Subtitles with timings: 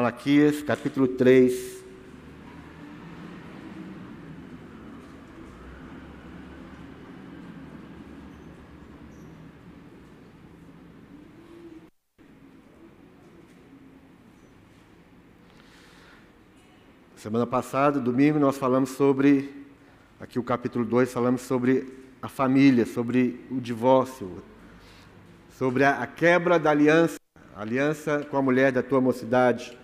[0.00, 1.84] Malaquias, capítulo 3.
[17.14, 19.66] Semana passada, domingo, nós falamos sobre,
[20.18, 24.42] aqui o capítulo 2, falamos sobre a família, sobre o divórcio,
[25.58, 27.18] sobre a, a quebra da aliança,
[27.54, 29.78] a aliança com a mulher da tua mocidade.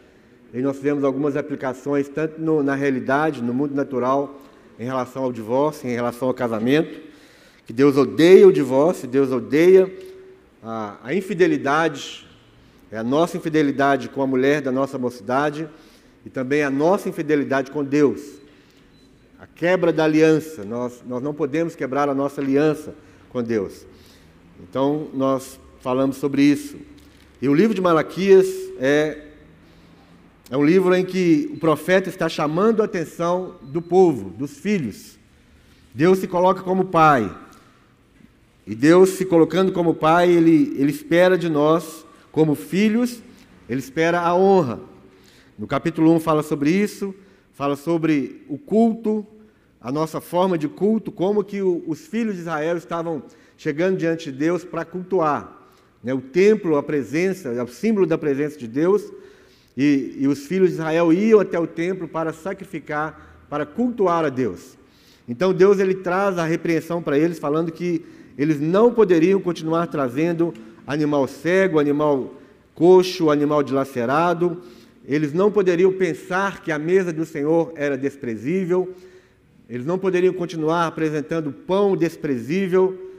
[0.56, 4.40] E nós fizemos algumas aplicações, tanto no, na realidade, no mundo natural,
[4.78, 6.98] em relação ao divórcio, em relação ao casamento,
[7.66, 9.92] que Deus odeia o divórcio, Deus odeia
[10.62, 12.26] a, a infidelidade,
[12.90, 15.68] é a nossa infidelidade com a mulher da nossa mocidade
[16.24, 18.22] e também a nossa infidelidade com Deus.
[19.38, 22.94] A quebra da aliança, nós, nós não podemos quebrar a nossa aliança
[23.28, 23.84] com Deus.
[24.62, 26.78] Então, nós falamos sobre isso.
[27.42, 28.46] E o livro de Malaquias
[28.80, 29.25] é
[30.48, 35.18] é um livro em que o profeta está chamando a atenção do povo, dos filhos.
[35.92, 37.34] Deus se coloca como pai.
[38.64, 43.20] E Deus se colocando como pai, ele, ele espera de nós, como filhos,
[43.68, 44.80] ele espera a honra.
[45.58, 47.14] No capítulo 1 fala sobre isso,
[47.52, 49.26] fala sobre o culto,
[49.80, 53.22] a nossa forma de culto, como que o, os filhos de Israel estavam
[53.56, 55.66] chegando diante de Deus para cultuar.
[56.04, 56.14] Né?
[56.14, 59.10] O templo, a presença, é o símbolo da presença de Deus,
[59.76, 64.28] e, e os filhos de Israel iam até o templo para sacrificar, para cultuar a
[64.28, 64.76] Deus.
[65.28, 68.04] Então Deus ele traz a repreensão para eles, falando que
[68.38, 70.54] eles não poderiam continuar trazendo
[70.86, 72.34] animal cego, animal
[72.74, 74.62] coxo, animal dilacerado.
[75.04, 78.94] Eles não poderiam pensar que a mesa do Senhor era desprezível.
[79.68, 83.12] Eles não poderiam continuar apresentando pão desprezível,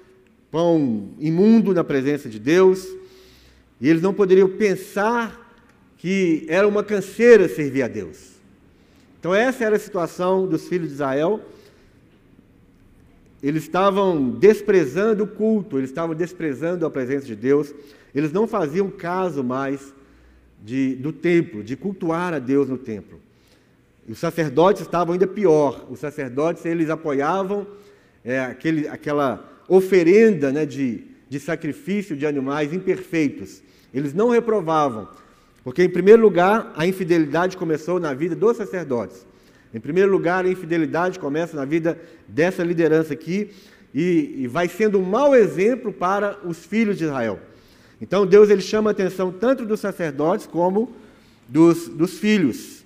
[0.49, 2.87] pão imundo na presença de Deus.
[3.81, 5.46] E eles não poderiam pensar
[5.97, 8.33] que era uma canseira servir a Deus.
[9.19, 11.41] Então, essa era a situação dos filhos de Israel.
[13.41, 17.73] Eles estavam desprezando o culto, eles estavam desprezando a presença de Deus,
[18.13, 19.93] eles não faziam caso mais
[20.63, 23.19] de, do templo, de cultuar a Deus no templo.
[24.07, 25.85] Os sacerdotes estavam ainda pior.
[25.89, 27.67] Os sacerdotes eles apoiavam
[28.23, 33.61] é, aquele, aquela oferenda né, de, de sacrifício de animais imperfeitos.
[33.93, 35.07] Eles não reprovavam,
[35.67, 39.27] porque, em primeiro lugar, a infidelidade começou na vida dos sacerdotes.
[39.73, 43.49] Em primeiro lugar, a infidelidade começa na vida dessa liderança aqui
[43.93, 47.41] e, e vai sendo um mau exemplo para os filhos de Israel.
[47.99, 50.89] Então, Deus ele chama a atenção tanto dos sacerdotes como
[51.49, 52.85] dos, dos filhos.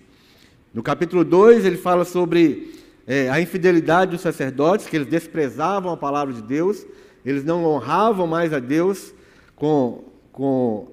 [0.73, 2.73] No capítulo 2, ele fala sobre
[3.05, 6.83] é, a infidelidade dos sacerdotes, que eles desprezavam a palavra de Deus,
[7.23, 9.13] eles não honravam mais a Deus
[9.55, 10.90] com, com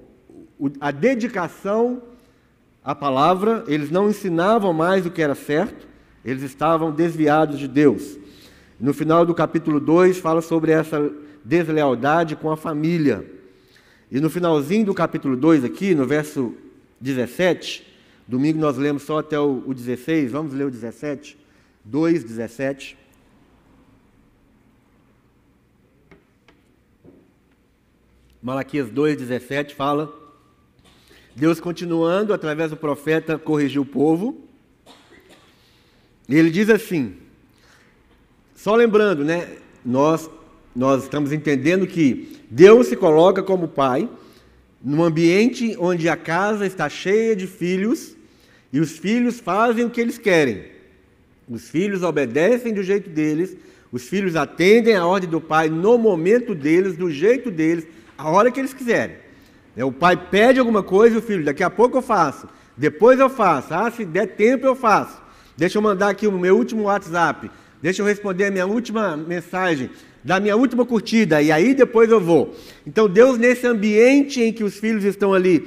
[0.79, 2.01] a dedicação
[2.83, 5.87] à palavra, eles não ensinavam mais o que era certo,
[6.23, 8.17] eles estavam desviados de Deus.
[8.79, 11.11] No final do capítulo 2, fala sobre essa
[11.43, 13.25] deslealdade com a família.
[14.11, 16.53] E no finalzinho do capítulo 2, aqui, no verso
[16.99, 17.85] 17,
[18.27, 21.37] domingo nós lemos só até o, o 16, vamos ler o 17,
[21.85, 22.97] 2, 17.
[28.41, 30.28] Malaquias 2, 17 fala
[31.35, 34.37] Deus continuando, através do profeta, corrigir o povo.
[36.27, 37.15] E ele diz assim:
[38.55, 39.47] só lembrando, né?
[39.85, 40.29] Nós,
[40.75, 44.09] nós estamos entendendo que Deus se coloca como pai
[44.83, 48.17] num ambiente onde a casa está cheia de filhos
[48.71, 50.65] e os filhos fazem o que eles querem.
[51.49, 53.55] Os filhos obedecem do jeito deles,
[53.91, 57.87] os filhos atendem a ordem do pai no momento deles, do jeito deles,
[58.17, 59.15] a hora que eles quiserem.
[59.79, 63.17] É, o pai pede alguma coisa e o filho, daqui a pouco eu faço, depois
[63.17, 65.21] eu faço, ah, se der tempo eu faço.
[65.55, 67.49] Deixa eu mandar aqui o meu último WhatsApp,
[67.81, 69.89] deixa eu responder a minha última mensagem,
[70.21, 72.53] da minha última curtida, e aí depois eu vou.
[72.85, 75.65] Então Deus, nesse ambiente em que os filhos estão ali,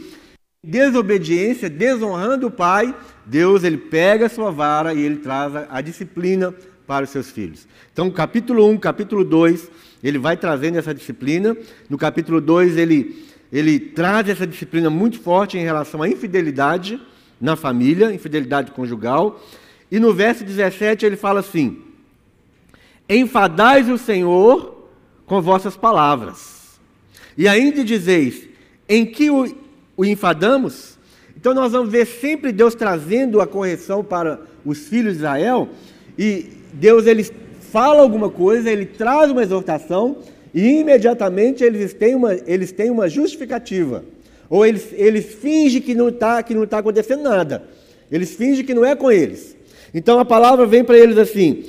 [0.63, 2.95] desobediência, desonrando o pai,
[3.25, 6.55] Deus ele pega a sua vara e ele traz a, a disciplina
[6.87, 7.67] para os seus filhos.
[7.91, 9.71] Então, capítulo 1, capítulo 2,
[10.05, 11.57] ele vai trazendo essa disciplina.
[11.89, 16.99] No capítulo 2, ele ele traz essa disciplina muito forte em relação à infidelidade
[17.39, 19.43] na família, infidelidade conjugal.
[19.91, 21.83] E no verso 17 ele fala assim:
[23.07, 24.89] Enfadais o Senhor
[25.27, 26.81] com vossas palavras,
[27.37, 28.49] e ainda dizeis:
[28.89, 29.55] Em que o,
[29.97, 30.99] o enfadamos?
[31.37, 35.69] Então nós vamos ver sempre Deus trazendo a correção para os filhos de Israel,
[36.17, 37.25] e Deus ele
[37.73, 40.19] fala alguma coisa, ele traz uma exortação,
[40.55, 44.05] e imediatamente eles têm uma, eles têm uma justificativa.
[44.51, 47.63] Ou eles, eles fingem que não está tá acontecendo nada.
[48.11, 49.57] Eles fingem que não é com eles.
[49.95, 51.65] Então a palavra vem para eles assim: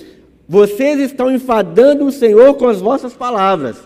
[0.47, 3.77] vocês estão enfadando o Senhor com as vossas palavras.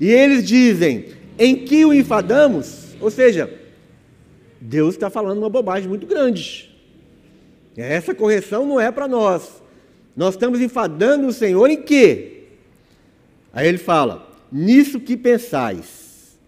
[0.00, 1.06] E eles dizem:
[1.38, 2.96] em que o enfadamos?
[3.00, 3.52] Ou seja,
[4.60, 6.74] Deus está falando uma bobagem muito grande.
[7.76, 9.62] Essa correção não é para nós.
[10.16, 12.44] Nós estamos enfadando o Senhor em quê?
[13.52, 16.38] Aí ele fala: nisso que pensais,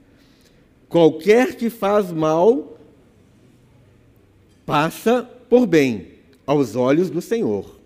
[0.89, 2.79] qualquer que faz mal
[4.65, 6.09] passa por bem
[6.47, 7.79] aos olhos do Senhor.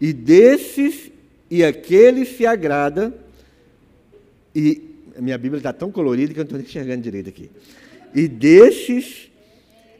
[0.00, 1.10] E desses
[1.50, 3.12] e aquele se agrada,
[4.54, 4.82] e
[5.18, 7.50] minha Bíblia está tão colorida que eu não estou enxergando direito aqui.
[8.14, 9.30] E desses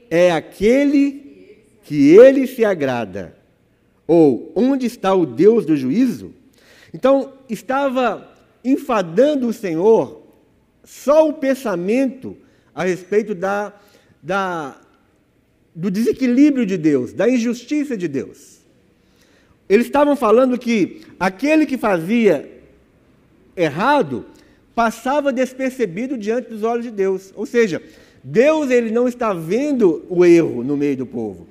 [0.08, 3.36] é aquele que ele se agrada.
[4.06, 6.32] Ou onde está o Deus do juízo?
[6.94, 8.29] Então, estava
[8.64, 10.22] enfadando o Senhor
[10.84, 12.36] só o pensamento
[12.74, 13.72] a respeito da,
[14.22, 14.76] da,
[15.74, 18.60] do desequilíbrio de Deus, da injustiça de Deus.
[19.68, 22.50] Eles estavam falando que aquele que fazia
[23.56, 24.24] errado
[24.74, 27.32] passava despercebido diante dos olhos de Deus.
[27.36, 27.82] Ou seja,
[28.22, 31.46] Deus ele não está vendo o erro no meio do povo.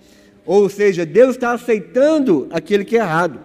[0.45, 3.39] Ou seja, Deus está aceitando aquele que é errado.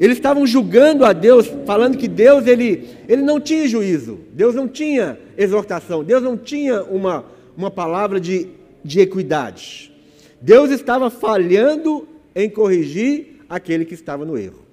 [0.00, 4.66] Eles estavam julgando a Deus, falando que Deus ele, ele não tinha juízo, Deus não
[4.66, 7.24] tinha exortação, Deus não tinha uma,
[7.56, 8.48] uma palavra de,
[8.84, 9.92] de equidade.
[10.40, 14.64] Deus estava falhando em corrigir aquele que estava no erro.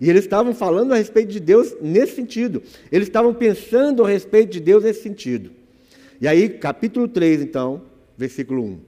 [0.00, 2.62] E eles estavam falando a respeito de Deus nesse sentido.
[2.90, 5.50] Eles estavam pensando a respeito de Deus nesse sentido.
[6.20, 7.82] E aí, capítulo 3, então,
[8.18, 8.78] versículo 1.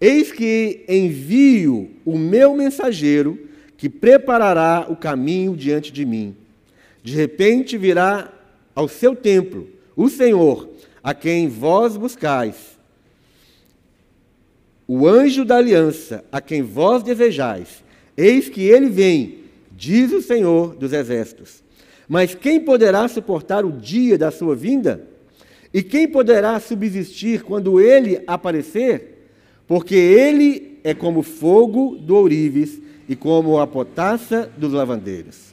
[0.00, 3.38] Eis que envio o meu mensageiro
[3.80, 6.36] que preparará o caminho diante de mim.
[7.02, 8.30] De repente virá
[8.74, 9.66] ao seu templo
[9.96, 10.68] o Senhor,
[11.02, 12.78] a quem vós buscais,
[14.86, 17.82] o anjo da aliança, a quem vós desejais.
[18.14, 19.38] Eis que ele vem
[19.72, 21.62] diz o Senhor dos Exércitos.
[22.06, 25.08] Mas quem poderá suportar o dia da sua vinda?
[25.72, 29.30] E quem poderá subsistir quando ele aparecer?
[29.66, 32.78] Porque ele é como fogo do ourives
[33.10, 35.52] e como a potassa dos lavandeiros.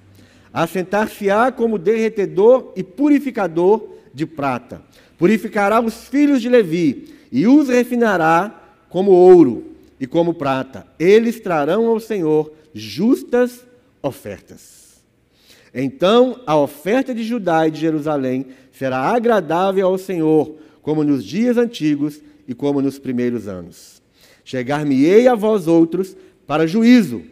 [0.54, 4.84] Assentar-se-á como derretedor e purificador de prata.
[5.18, 10.86] Purificará os filhos de Levi e os refinará como ouro e como prata.
[11.00, 13.66] Eles trarão ao Senhor justas
[14.04, 15.02] ofertas.
[15.74, 21.58] Então a oferta de Judá e de Jerusalém será agradável ao Senhor, como nos dias
[21.58, 24.00] antigos e como nos primeiros anos.
[24.46, 26.16] Chegar-me-ei a vós outros
[26.46, 27.24] para juízo.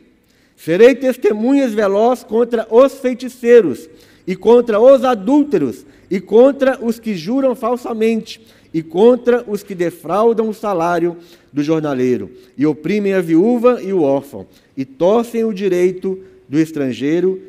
[0.55, 3.89] Serei testemunhas veloz contra os feiticeiros,
[4.27, 8.41] e contra os adúlteros, e contra os que juram falsamente,
[8.73, 11.17] e contra os que defraudam o salário
[11.53, 17.41] do jornaleiro, e oprimem a viúva e o órfão, e torcem o direito do estrangeiro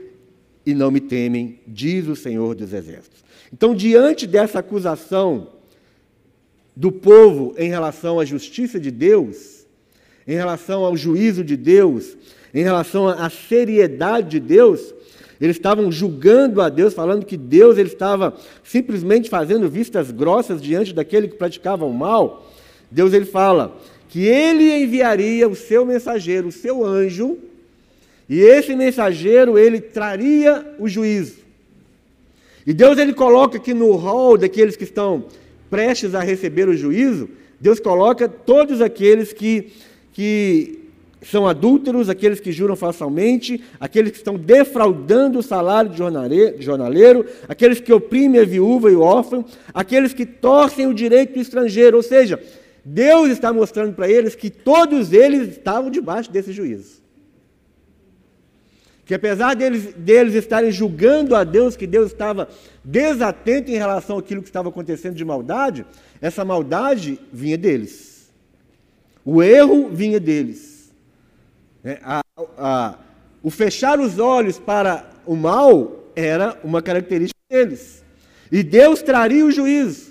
[0.64, 3.24] e não me temem, diz o Senhor dos Exércitos.
[3.52, 5.48] Então, diante dessa acusação
[6.74, 9.64] do povo em relação à justiça de Deus,
[10.26, 12.16] em relação ao juízo de Deus,
[12.56, 14.94] em relação à seriedade de Deus,
[15.38, 18.34] eles estavam julgando a Deus, falando que Deus ele estava
[18.64, 22.50] simplesmente fazendo vistas grossas diante daquele que praticava o mal.
[22.90, 23.76] Deus ele fala
[24.08, 27.36] que ele enviaria o seu mensageiro, o seu anjo,
[28.26, 31.36] e esse mensageiro, ele traria o juízo.
[32.66, 35.26] E Deus ele coloca aqui no rol daqueles que estão
[35.68, 37.28] prestes a receber o juízo,
[37.60, 39.72] Deus coloca todos aqueles que,
[40.14, 40.85] que
[41.30, 45.98] são adúlteros, aqueles que juram falsamente, aqueles que estão defraudando o salário de
[46.64, 51.40] jornaleiro, aqueles que oprimem a viúva e o órfão, aqueles que torcem o direito do
[51.40, 51.96] estrangeiro.
[51.96, 52.40] Ou seja,
[52.84, 57.06] Deus está mostrando para eles que todos eles estavam debaixo desse juízo
[59.06, 62.48] que apesar deles, deles estarem julgando a Deus, que Deus estava
[62.84, 65.86] desatento em relação àquilo que estava acontecendo de maldade,
[66.20, 68.28] essa maldade vinha deles.
[69.24, 70.75] O erro vinha deles.
[71.86, 72.20] É, a,
[72.58, 72.94] a,
[73.40, 78.04] o fechar os olhos para o mal era uma característica deles.
[78.50, 80.10] E Deus traria o juízo.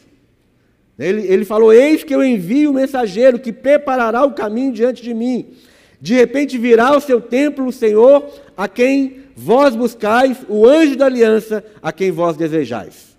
[0.98, 5.14] Ele, ele falou: Eis que eu envio o mensageiro que preparará o caminho diante de
[5.14, 5.48] mim.
[6.00, 11.08] De repente virá ao seu templo o Senhor, a quem vós buscais, o anjo da
[11.08, 13.18] aliança, a quem vós desejais.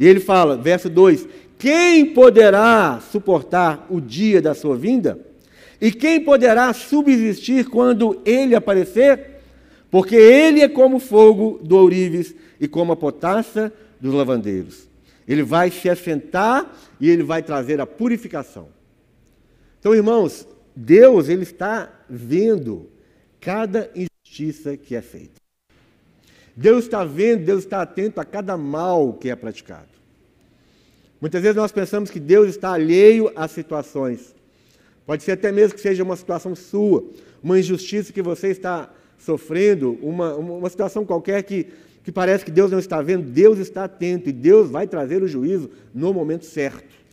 [0.00, 5.33] E ele fala, verso 2: Quem poderá suportar o dia da sua vinda?
[5.80, 9.40] E quem poderá subsistir quando ele aparecer?
[9.90, 14.88] Porque ele é como fogo do ourives e como a potassa dos lavandeiros.
[15.26, 18.68] Ele vai se assentar e ele vai trazer a purificação.
[19.78, 22.88] Então, irmãos, Deus ele está vendo
[23.40, 25.44] cada injustiça que é feita.
[26.56, 29.88] Deus está vendo, Deus está atento a cada mal que é praticado.
[31.20, 34.34] Muitas vezes nós pensamos que Deus está alheio às situações.
[35.06, 37.04] Pode ser até mesmo que seja uma situação sua,
[37.42, 41.66] uma injustiça que você está sofrendo, uma, uma situação qualquer que,
[42.02, 43.22] que parece que Deus não está vendo.
[43.22, 47.04] Deus está atento e Deus vai trazer o juízo no momento certo.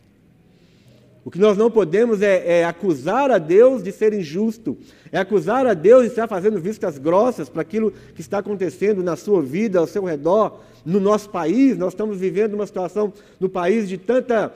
[1.24, 4.76] O que nós não podemos é, é, acusar a Deus de ser injusto,
[5.12, 9.14] é acusar a Deus de estar fazendo vistas grossas para aquilo que está acontecendo na
[9.14, 11.78] sua vida, ao seu redor, no nosso país.
[11.78, 14.52] Nós estamos vivendo uma situação no país de tanta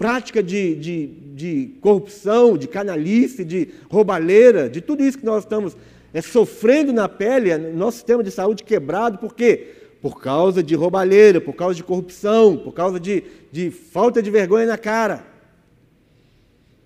[0.00, 5.76] prática de, de, de corrupção, de canalice, de roubalheira, de tudo isso que nós estamos
[6.14, 9.74] é, sofrendo na pele, nosso sistema de saúde quebrado, por quê?
[10.00, 14.64] Por causa de roubalheira, por causa de corrupção, por causa de, de falta de vergonha
[14.64, 15.22] na cara.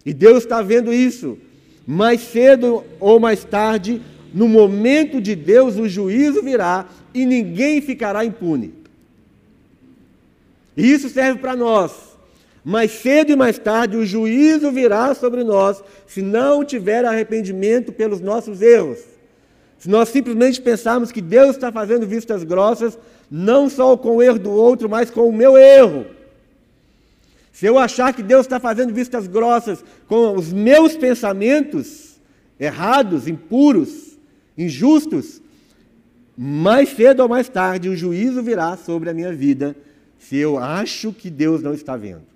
[0.05, 1.39] E Deus está vendo isso.
[1.87, 4.03] Mais cedo ou mais tarde,
[4.35, 8.75] no momento de Deus, o juízo virá e ninguém ficará impune.
[10.77, 12.14] E isso serve para nós.
[12.65, 18.21] Mais cedo e mais tarde, o juízo virá sobre nós se não tiver arrependimento pelos
[18.21, 19.01] nossos erros.
[19.79, 22.99] Se nós simplesmente pensarmos que Deus está fazendo vistas grossas,
[23.31, 26.07] não só com o erro do outro, mas com o meu erro.
[27.53, 32.15] Se eu achar que Deus está fazendo vistas grossas com os meus pensamentos
[32.59, 34.19] errados, impuros,
[34.57, 35.43] injustos,
[36.37, 39.77] mais cedo ou mais tarde o juízo virá sobre a minha vida,
[40.19, 42.34] se eu acho que Deus não está vendo.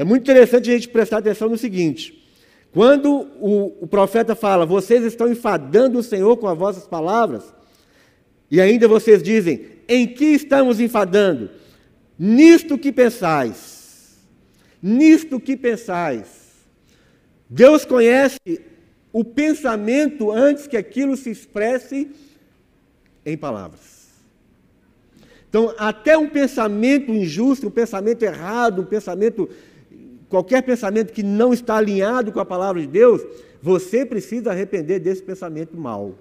[0.00, 2.24] É muito interessante a gente prestar atenção no seguinte:
[2.72, 7.44] quando o, o profeta fala, vocês estão enfadando o Senhor com as vossas palavras,
[8.50, 11.50] e ainda vocês dizem, em que estamos enfadando?
[12.18, 13.80] Nisto que pensais
[14.82, 16.40] nisto que pensais.
[17.48, 18.38] Deus conhece
[19.12, 22.10] o pensamento antes que aquilo se expresse
[23.26, 24.00] em palavras.
[25.48, 29.48] Então, até um pensamento injusto, um pensamento errado, um pensamento,
[30.30, 33.20] qualquer pensamento que não está alinhado com a palavra de Deus,
[33.60, 36.14] você precisa arrepender desse pensamento mal.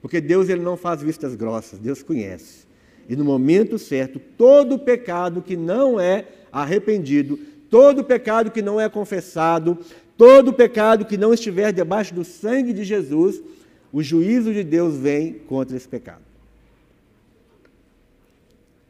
[0.00, 2.66] Porque Deus ele não faz vistas grossas, Deus conhece.
[3.08, 8.88] E no momento certo, todo pecado que não é arrependido, todo pecado que não é
[8.88, 9.76] confessado,
[10.16, 13.42] todo pecado que não estiver debaixo do sangue de Jesus,
[13.92, 16.22] o juízo de Deus vem contra esse pecado.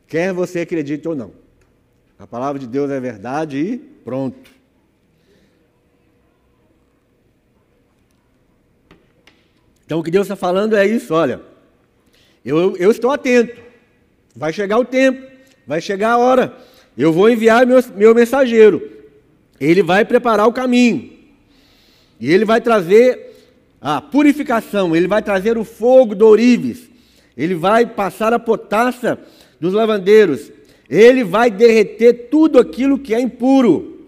[0.07, 1.48] Quer você acredite ou não.
[2.19, 4.51] A palavra de Deus é verdade e pronto.
[9.87, 11.41] Então o que Deus está falando é isso, olha.
[12.45, 13.61] Eu, eu estou atento.
[14.35, 15.31] Vai chegar o tempo,
[15.67, 16.57] vai chegar a hora.
[16.97, 18.83] Eu vou enviar meu, meu mensageiro.
[19.61, 21.13] Ele vai preparar o caminho.
[22.21, 23.29] E ele vai trazer
[23.81, 26.91] a purificação, ele vai trazer o fogo do ourives,
[27.37, 29.17] ele vai passar a potassa
[29.61, 30.51] dos lavandeiros,
[30.89, 34.07] ele vai derreter tudo aquilo que é impuro.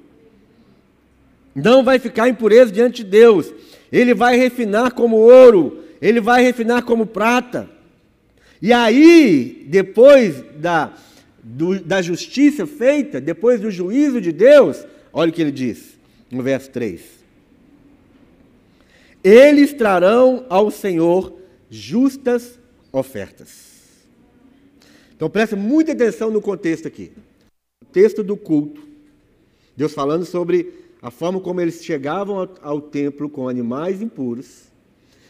[1.54, 3.52] Não vai ficar impureza diante de Deus.
[3.90, 7.68] Ele vai refinar como ouro, ele vai refinar como prata.
[8.62, 10.92] E aí, depois da
[11.42, 15.98] do, da justiça feita, depois do juízo de Deus, olha o que ele diz
[16.30, 17.00] no verso 3.
[19.22, 21.34] Eles trarão ao Senhor
[21.70, 22.58] justas
[22.92, 23.69] ofertas.
[25.20, 27.12] Então preste muita atenção no contexto aqui.
[27.82, 28.80] O texto do culto.
[29.76, 30.72] Deus falando sobre
[31.02, 34.62] a forma como eles chegavam ao, ao templo com animais impuros.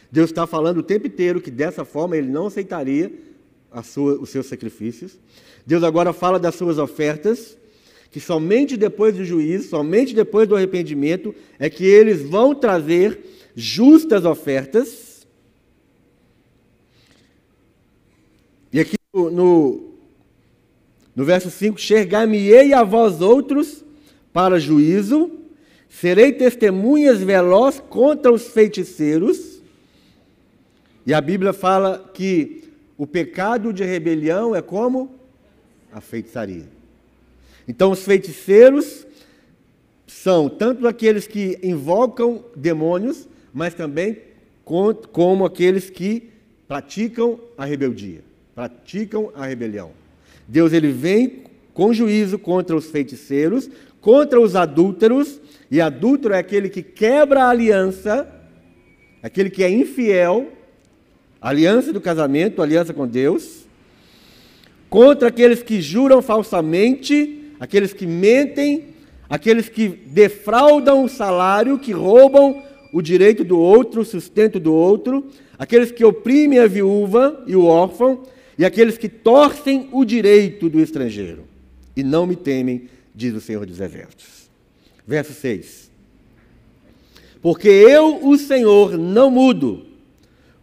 [0.09, 3.11] Deus está falando o tempo inteiro que dessa forma ele não aceitaria
[3.83, 5.19] sua, os seus sacrifícios.
[5.67, 7.57] Deus agora fala das suas ofertas,
[8.09, 13.19] que somente depois do juízo, somente depois do arrependimento, é que eles vão trazer
[13.53, 15.27] justas ofertas.
[18.71, 19.91] E aqui no,
[21.15, 23.83] no verso 5: Chegar-me-ei a vós outros
[24.31, 25.31] para juízo,
[25.89, 29.61] serei testemunhas veloz contra os feiticeiros.
[31.05, 32.63] E a Bíblia fala que
[32.97, 35.13] o pecado de rebelião é como
[35.91, 36.65] a feitiçaria.
[37.67, 39.05] Então, os feiticeiros
[40.07, 44.19] são tanto aqueles que invocam demônios, mas também
[45.11, 46.29] como aqueles que
[46.67, 48.23] praticam a rebeldia,
[48.61, 49.89] praticam a rebelião.
[50.47, 53.67] Deus ele vem com juízo contra os feiticeiros,
[53.99, 55.41] contra os adúlteros,
[55.71, 58.27] e adúltero é aquele que quebra a aliança,
[59.23, 60.51] aquele que é infiel,
[61.41, 63.65] aliança do casamento, aliança com Deus,
[64.91, 68.89] contra aqueles que juram falsamente, aqueles que mentem,
[69.27, 72.61] aqueles que defraudam o salário, que roubam
[72.93, 75.25] o direito do outro, o sustento do outro,
[75.57, 78.21] aqueles que oprimem a viúva e o órfão,
[78.61, 81.45] e aqueles que torcem o direito do estrangeiro,
[81.95, 84.51] e não me temem, diz o Senhor dos Exércitos.
[85.07, 85.89] Verso 6.
[87.41, 89.87] Porque eu, o Senhor, não mudo.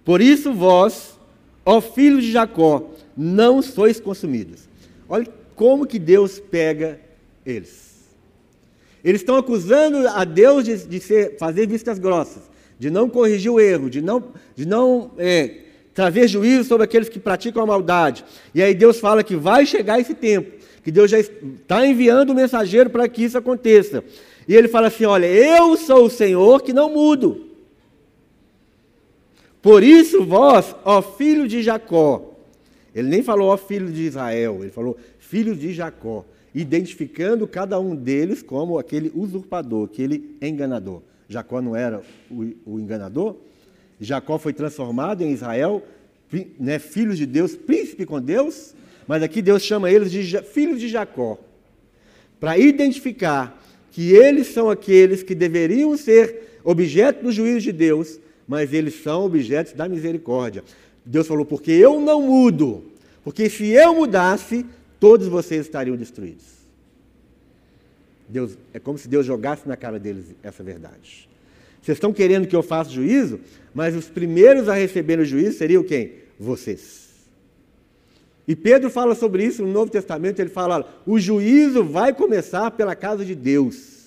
[0.05, 1.19] Por isso vós,
[1.67, 4.69] ó filhos de Jacó, não sois consumidos.
[5.09, 5.27] Olha
[5.57, 7.01] como que Deus pega
[7.45, 7.97] eles.
[9.03, 12.45] Eles estão acusando a Deus de, de ser, fazer vistas grossas,
[12.79, 15.63] de não corrigir o erro, de não, de não é,
[15.99, 18.25] trazer juízo sobre aqueles que praticam a maldade.
[18.55, 20.53] E aí Deus fala que vai chegar esse tempo,
[20.85, 24.05] que Deus já está enviando o um mensageiro para que isso aconteça.
[24.47, 27.49] E ele fala assim: Olha, eu sou o Senhor que não mudo.
[29.61, 32.33] Por isso, vós, ó filho de Jacó,
[32.95, 36.25] ele nem falou ó filho de Israel, ele falou filho de Jacó,
[36.55, 41.03] identificando cada um deles como aquele usurpador, aquele enganador.
[41.29, 42.01] Jacó não era
[42.31, 43.35] o, o enganador?
[44.01, 45.85] Jacó foi transformado em Israel,
[46.59, 48.75] né, filho de Deus, príncipe com Deus,
[49.07, 51.39] mas aqui Deus chama eles de filhos de Jacó,
[52.39, 58.73] para identificar que eles são aqueles que deveriam ser objeto do juízo de Deus, mas
[58.73, 60.63] eles são objetos da misericórdia.
[61.05, 62.85] Deus falou: porque eu não mudo,
[63.25, 64.65] porque se eu mudasse,
[65.01, 66.45] todos vocês estariam destruídos.
[68.29, 71.29] Deus, é como se Deus jogasse na cara deles essa verdade.
[71.83, 73.41] Vocês estão querendo que eu faça juízo,
[73.75, 76.13] mas os primeiros a receber o juízo seriam quem?
[76.39, 77.09] Vocês.
[78.47, 82.97] E Pedro fala sobre isso no Novo Testamento, ele fala: o juízo vai começar pela
[82.97, 83.99] casa de Deus.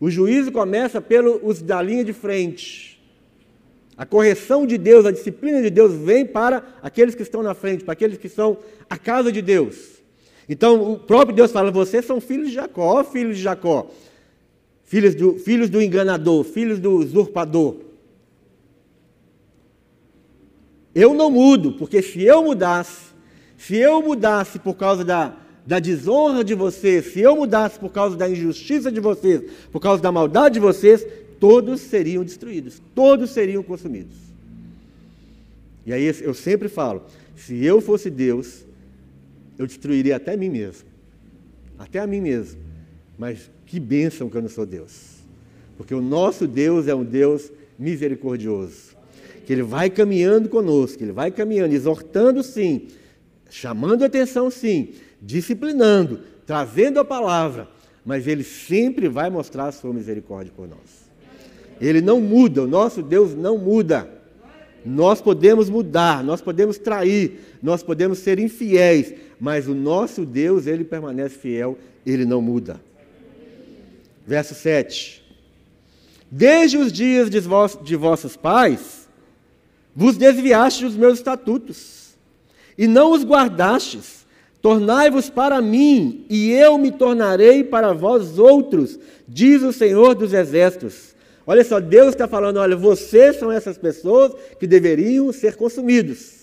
[0.00, 2.96] O juízo começa pelos da linha de frente.
[3.96, 7.84] A correção de Deus, a disciplina de Deus vem para aqueles que estão na frente,
[7.84, 8.58] para aqueles que são
[8.88, 9.96] a casa de Deus.
[10.48, 13.90] Então, o próprio Deus fala: vocês são filhos de Jacó, filhos de Jacó,
[14.86, 17.76] filhos do, filhos do enganador, filhos do usurpador.
[20.94, 23.12] Eu não mudo, porque se eu mudasse,
[23.58, 28.16] se eu mudasse por causa da, da desonra de vocês, se eu mudasse por causa
[28.16, 31.04] da injustiça de vocês, por causa da maldade de vocês,
[31.38, 34.16] todos seriam destruídos, todos seriam consumidos.
[35.84, 37.02] E aí eu sempre falo:
[37.34, 38.64] se eu fosse Deus,
[39.58, 40.88] eu destruiria até mim mesmo,
[41.78, 42.58] até a mim mesmo.
[43.18, 45.16] Mas que bênção que eu não sou Deus,
[45.76, 48.96] porque o nosso Deus é um Deus misericordioso,
[49.44, 52.86] que Ele vai caminhando conosco, Ele vai caminhando, exortando sim,
[53.50, 57.68] chamando atenção, sim, disciplinando, trazendo a palavra,
[58.04, 61.06] mas Ele sempre vai mostrar a sua misericórdia por nós.
[61.80, 64.08] Ele não muda, o nosso Deus não muda.
[64.84, 70.84] Nós podemos mudar, nós podemos trair, nós podemos ser infiéis, mas o nosso Deus, ele
[70.84, 71.76] permanece fiel,
[72.06, 72.80] ele não muda.
[74.26, 75.24] Verso 7.
[76.30, 79.08] Desde os dias de, vos, de vossos pais,
[79.94, 82.16] vos desviastes dos meus estatutos
[82.76, 84.26] e não os guardastes.
[84.60, 91.14] Tornai-vos para mim, e eu me tornarei para vós outros, diz o Senhor dos Exércitos.
[91.46, 96.34] Olha só, Deus está falando: olha, vocês são essas pessoas que deveriam ser consumidos.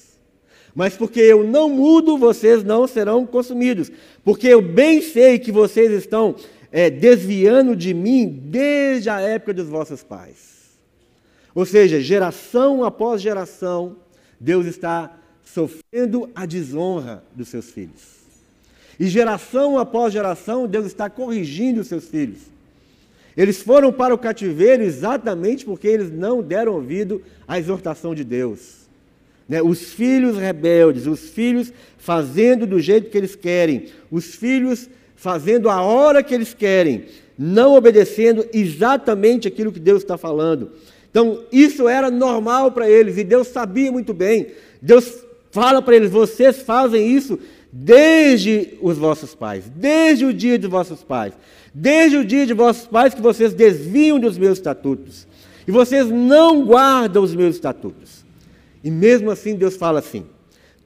[0.73, 3.91] Mas porque eu não mudo, vocês não serão consumidos.
[4.23, 6.35] Porque eu bem sei que vocês estão
[6.73, 10.73] é, desviando de mim desde a época dos vossos pais.
[11.53, 13.95] Ou seja, geração após geração,
[14.39, 18.23] Deus está sofrendo a desonra dos seus filhos.
[18.99, 22.39] E geração após geração, Deus está corrigindo os seus filhos.
[23.37, 28.87] Eles foram para o cativeiro exatamente porque eles não deram ouvido à exortação de Deus.
[29.47, 29.61] Né?
[29.61, 34.89] Os filhos rebeldes, os filhos fazendo do jeito que eles querem, os filhos
[35.23, 37.05] fazendo a hora que eles querem,
[37.37, 40.71] não obedecendo exatamente aquilo que Deus está falando.
[41.09, 44.47] Então, isso era normal para eles e Deus sabia muito bem.
[44.81, 47.37] Deus Fala para eles: vocês fazem isso
[47.71, 51.33] desde os vossos pais, desde o dia de vossos pais,
[51.71, 55.27] desde o dia de vossos pais que vocês desviam dos meus estatutos,
[55.67, 58.25] e vocês não guardam os meus estatutos.
[58.83, 60.25] E mesmo assim, Deus fala assim: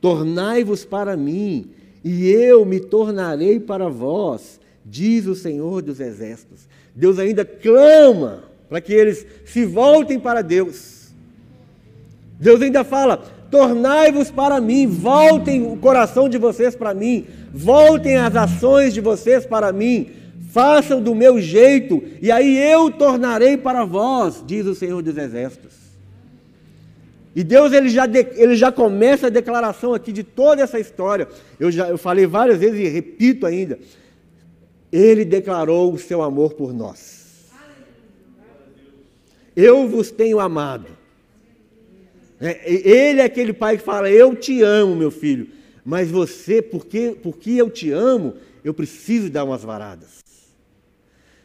[0.01, 1.69] tornai-vos para mim,
[2.03, 6.67] e eu me tornarei para vós, diz o Senhor dos Exércitos.
[6.95, 11.09] Deus ainda clama para que eles se voltem para Deus.
[12.39, 13.17] Deus ainda fala:
[13.49, 19.45] Tornai-vos para mim, voltem o coração de vocês para mim, voltem as ações de vocês
[19.45, 20.09] para mim,
[20.51, 25.86] façam do meu jeito, e aí eu tornarei para vós, diz o Senhor dos Exércitos.
[27.37, 31.27] E Deus ele já, de, ele já começa a declaração aqui de toda essa história.
[31.59, 33.77] Eu já eu falei várias vezes e repito ainda.
[34.91, 37.45] Ele declarou o seu amor por nós.
[39.55, 40.87] Eu vos tenho amado.
[42.41, 45.47] É, ele é aquele pai que fala: Eu te amo, meu filho.
[45.85, 50.23] Mas você, porque, porque eu te amo, eu preciso dar umas varadas.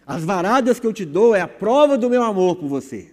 [0.06, 3.12] As varadas que eu te dou é a prova do meu amor por você.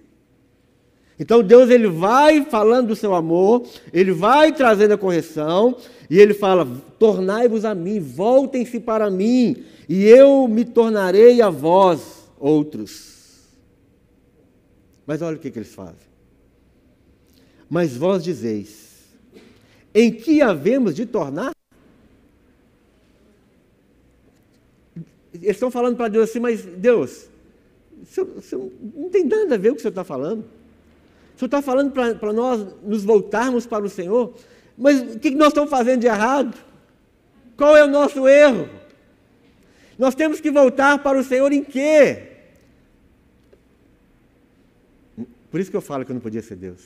[1.19, 5.75] Então Deus ele vai falando do seu amor, ele vai trazendo a correção
[6.10, 6.65] e ele fala:
[6.97, 13.10] "Tornai-vos a mim, voltem-se para mim, e eu me tornarei a vós outros".
[15.05, 16.08] Mas olha o que, que eles fazem.
[17.69, 19.10] Mas vós dizeis:
[19.93, 21.51] Em que havemos de tornar?
[25.34, 27.29] Eles estão falando para Deus assim, mas Deus,
[28.95, 30.59] não tem nada a ver com o que você está falando.
[31.39, 34.34] Senhor está falando para nós nos voltarmos para o Senhor,
[34.78, 36.58] mas o que nós estamos fazendo de errado?
[37.56, 38.67] Qual é o nosso erro?
[39.97, 42.28] Nós temos que voltar para o Senhor em quê?
[45.49, 46.86] Por isso que eu falo que eu não podia ser Deus.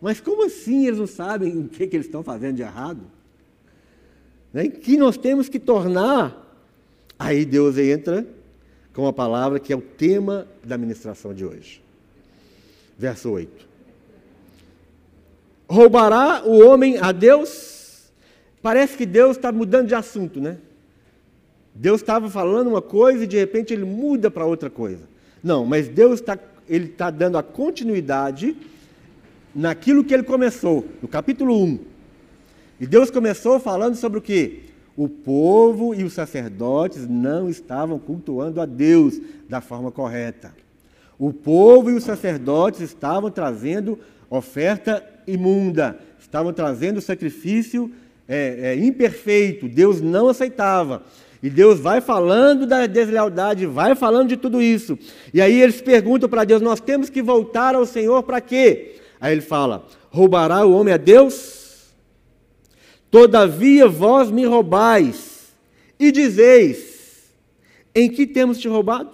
[0.00, 3.02] Mas como assim eles não sabem o que, que eles estão fazendo de errado?
[4.54, 4.68] Né?
[4.68, 6.40] Que nós temos que tornar.
[7.18, 8.26] Aí Deus entra
[8.94, 11.82] com a palavra que é o tema da ministração de hoje.
[12.96, 13.68] Verso 8.
[15.68, 18.10] Roubará o homem a Deus?
[18.62, 20.58] Parece que Deus está mudando de assunto, né?
[21.74, 25.02] Deus estava falando uma coisa e de repente ele muda para outra coisa.
[25.42, 28.56] Não, mas Deus está ele está dando a continuidade
[29.54, 31.78] naquilo que ele começou, no capítulo 1.
[32.80, 34.63] E Deus começou falando sobre o que?
[34.96, 40.54] O povo e os sacerdotes não estavam cultuando a Deus da forma correta.
[41.18, 43.98] O povo e os sacerdotes estavam trazendo
[44.30, 47.90] oferta imunda, estavam trazendo sacrifício
[48.28, 51.02] é, é, imperfeito, Deus não aceitava.
[51.42, 54.98] E Deus vai falando da deslealdade, vai falando de tudo isso.
[55.32, 58.96] E aí eles perguntam para Deus: Nós temos que voltar ao Senhor para quê?
[59.20, 61.63] Aí ele fala: Roubará o homem a Deus?
[63.14, 65.54] Todavia vós me roubais
[66.00, 67.30] e dizeis:
[67.94, 69.12] Em que temos te roubado?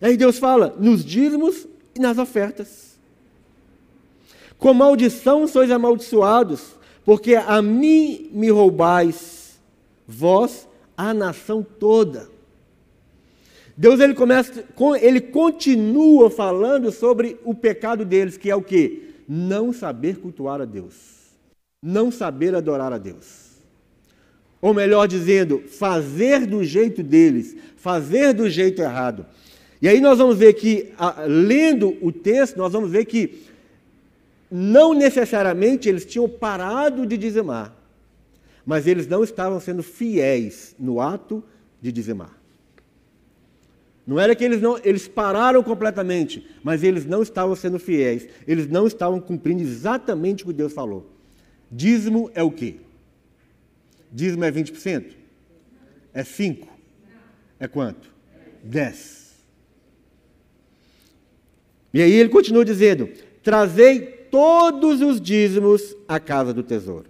[0.00, 1.66] Aí Deus fala: Nos dízimos
[1.96, 2.96] e nas ofertas.
[4.56, 9.60] Com maldição sois amaldiçoados, porque a mim me roubais,
[10.06, 12.30] vós, a nação toda.
[13.76, 14.64] Deus ele começa,
[15.02, 19.09] ele continua falando sobre o pecado deles, que é o que?
[19.32, 20.96] Não saber cultuar a Deus,
[21.80, 23.50] não saber adorar a Deus.
[24.60, 29.24] Ou melhor dizendo, fazer do jeito deles, fazer do jeito errado.
[29.80, 30.92] E aí nós vamos ver que,
[31.28, 33.44] lendo o texto, nós vamos ver que
[34.50, 37.72] não necessariamente eles tinham parado de dizimar,
[38.66, 41.40] mas eles não estavam sendo fiéis no ato
[41.80, 42.36] de dizimar.
[44.10, 48.26] Não era que eles não, eles pararam completamente, mas eles não estavam sendo fiéis.
[48.44, 51.08] Eles não estavam cumprindo exatamente o que Deus falou.
[51.70, 52.78] Dízimo é o quê?
[54.10, 55.12] Dízimo é 20%?
[56.12, 56.66] É 5?
[57.60, 58.12] É quanto?
[58.64, 59.30] 10.
[61.94, 63.10] E aí ele continua dizendo:
[63.44, 67.06] Trazei todos os dízimos à casa do tesouro.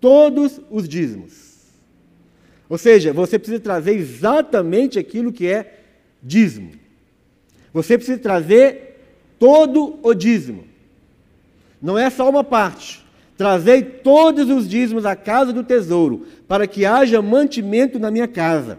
[0.00, 1.50] Todos os dízimos.
[2.68, 5.78] Ou seja, você precisa trazer exatamente aquilo que é
[6.22, 6.72] dízimo.
[7.72, 8.98] Você precisa trazer
[9.38, 10.64] todo o dízimo.
[11.80, 13.04] Não é só uma parte.
[13.36, 18.78] Trazei todos os dízimos à casa do tesouro, para que haja mantimento na minha casa.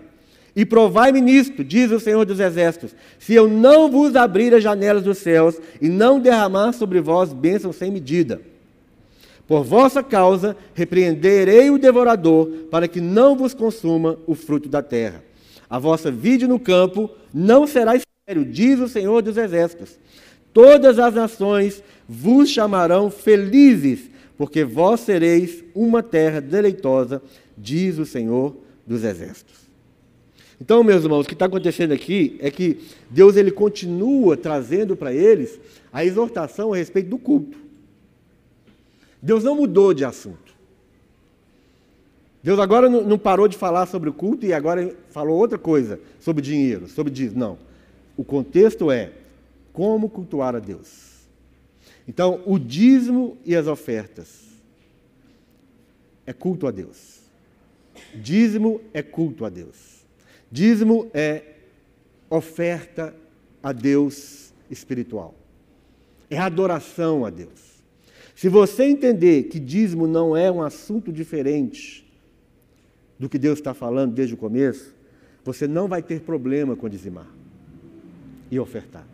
[0.56, 5.04] E provai-me nisto, diz o Senhor dos Exércitos, se eu não vos abrir as janelas
[5.04, 8.42] dos céus e não derramar sobre vós bênçãos sem medida.
[9.48, 15.24] Por vossa causa repreenderei o devorador, para que não vos consuma o fruto da terra.
[15.72, 19.98] A vossa vida no campo não será estéril, diz o Senhor dos Exércitos.
[20.54, 27.22] Todas as nações vos chamarão felizes, porque vós sereis uma terra deleitosa,
[27.58, 28.54] diz o Senhor
[28.86, 29.62] dos Exércitos.
[30.60, 35.14] Então, meus irmãos, o que está acontecendo aqui é que Deus ele continua trazendo para
[35.14, 35.58] eles
[35.94, 37.58] a exortação a respeito do culto.
[39.22, 40.41] Deus não mudou de assunto.
[42.44, 46.42] Deus agora não parou de falar sobre o culto e agora falou outra coisa sobre
[46.42, 47.40] dinheiro, sobre dízimo.
[47.40, 47.58] Não.
[48.18, 49.12] O contexto é
[49.72, 51.12] como cultuar a Deus.
[52.08, 54.42] Então, o dízimo e as ofertas
[56.26, 57.20] é culto a Deus.
[58.16, 60.04] Dízimo é culto a Deus.
[60.52, 61.44] Dízimo é
[62.30, 63.14] oferta
[63.62, 65.36] a Deus espiritual.
[66.30, 67.72] É adoração a Deus.
[68.36, 72.11] Se você entender que dízimo não é um assunto diferente
[73.22, 74.96] do que Deus está falando desde o começo,
[75.44, 77.28] você não vai ter problema com dizimar
[78.50, 79.06] e ofertar.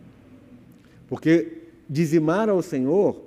[1.06, 3.22] Porque dizimar ao Senhor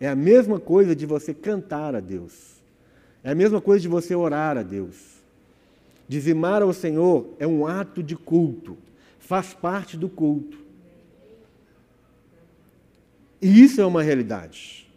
[0.00, 2.62] é a mesma coisa de você cantar a Deus.
[3.22, 4.96] É a mesma coisa de você orar a Deus.
[6.08, 8.78] Dizimar ao Senhor é um ato de culto,
[9.18, 10.56] faz parte do culto.
[13.42, 14.90] E isso é uma realidade.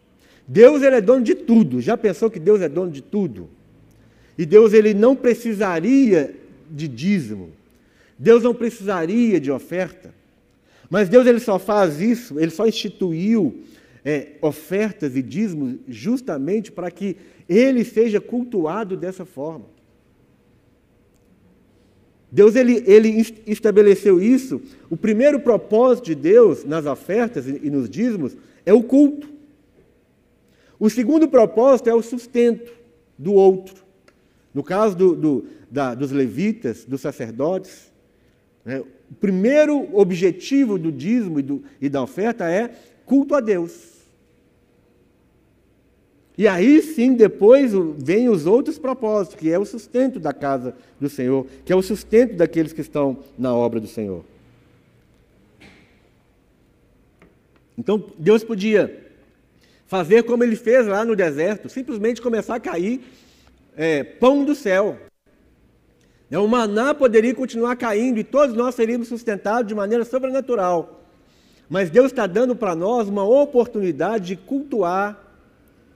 [0.48, 1.78] Deus ele é dono de tudo.
[1.82, 3.50] Já pensou que Deus é dono de tudo?
[4.38, 6.34] E Deus ele não precisaria
[6.70, 7.50] de dízimo.
[8.18, 10.14] Deus não precisaria de oferta.
[10.88, 13.62] Mas Deus ele só faz isso, ele só instituiu
[14.04, 17.16] é, ofertas e dízimos justamente para que
[17.48, 19.64] ele seja cultuado dessa forma.
[22.30, 24.60] Deus ele, ele estabeleceu isso.
[24.90, 29.28] O primeiro propósito de Deus nas ofertas e nos dízimos é o culto.
[30.78, 32.72] O segundo propósito é o sustento
[33.16, 33.85] do outro.
[34.56, 37.92] No caso do, do, da, dos levitas, dos sacerdotes,
[38.64, 43.96] né, o primeiro objetivo do dízimo e, do, e da oferta é culto a Deus.
[46.38, 51.10] E aí sim, depois vem os outros propósitos, que é o sustento da casa do
[51.10, 54.24] Senhor, que é o sustento daqueles que estão na obra do Senhor.
[57.76, 59.04] Então, Deus podia
[59.86, 63.02] fazer como ele fez lá no deserto, simplesmente começar a cair
[63.76, 64.98] é, pão do céu.
[66.30, 71.04] É, o maná poderia continuar caindo e todos nós seríamos sustentados de maneira sobrenatural.
[71.68, 75.22] Mas Deus está dando para nós uma oportunidade de cultuar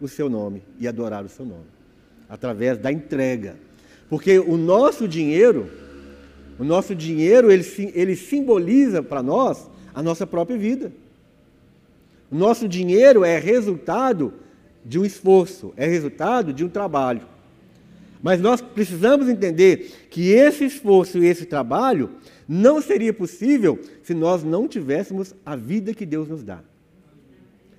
[0.00, 1.66] o seu nome e adorar o seu nome,
[2.28, 3.56] através da entrega.
[4.08, 5.70] Porque o nosso dinheiro,
[6.58, 7.64] o nosso dinheiro, ele,
[7.94, 10.92] ele simboliza para nós a nossa própria vida.
[12.30, 14.34] O nosso dinheiro é resultado
[14.84, 17.22] de um esforço, é resultado de um trabalho.
[18.22, 22.10] Mas nós precisamos entender que esse esforço e esse trabalho
[22.46, 26.60] não seria possível se nós não tivéssemos a vida que Deus nos dá.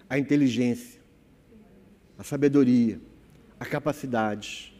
[0.10, 1.00] A inteligência,
[2.18, 3.00] a sabedoria,
[3.60, 4.74] a capacidade.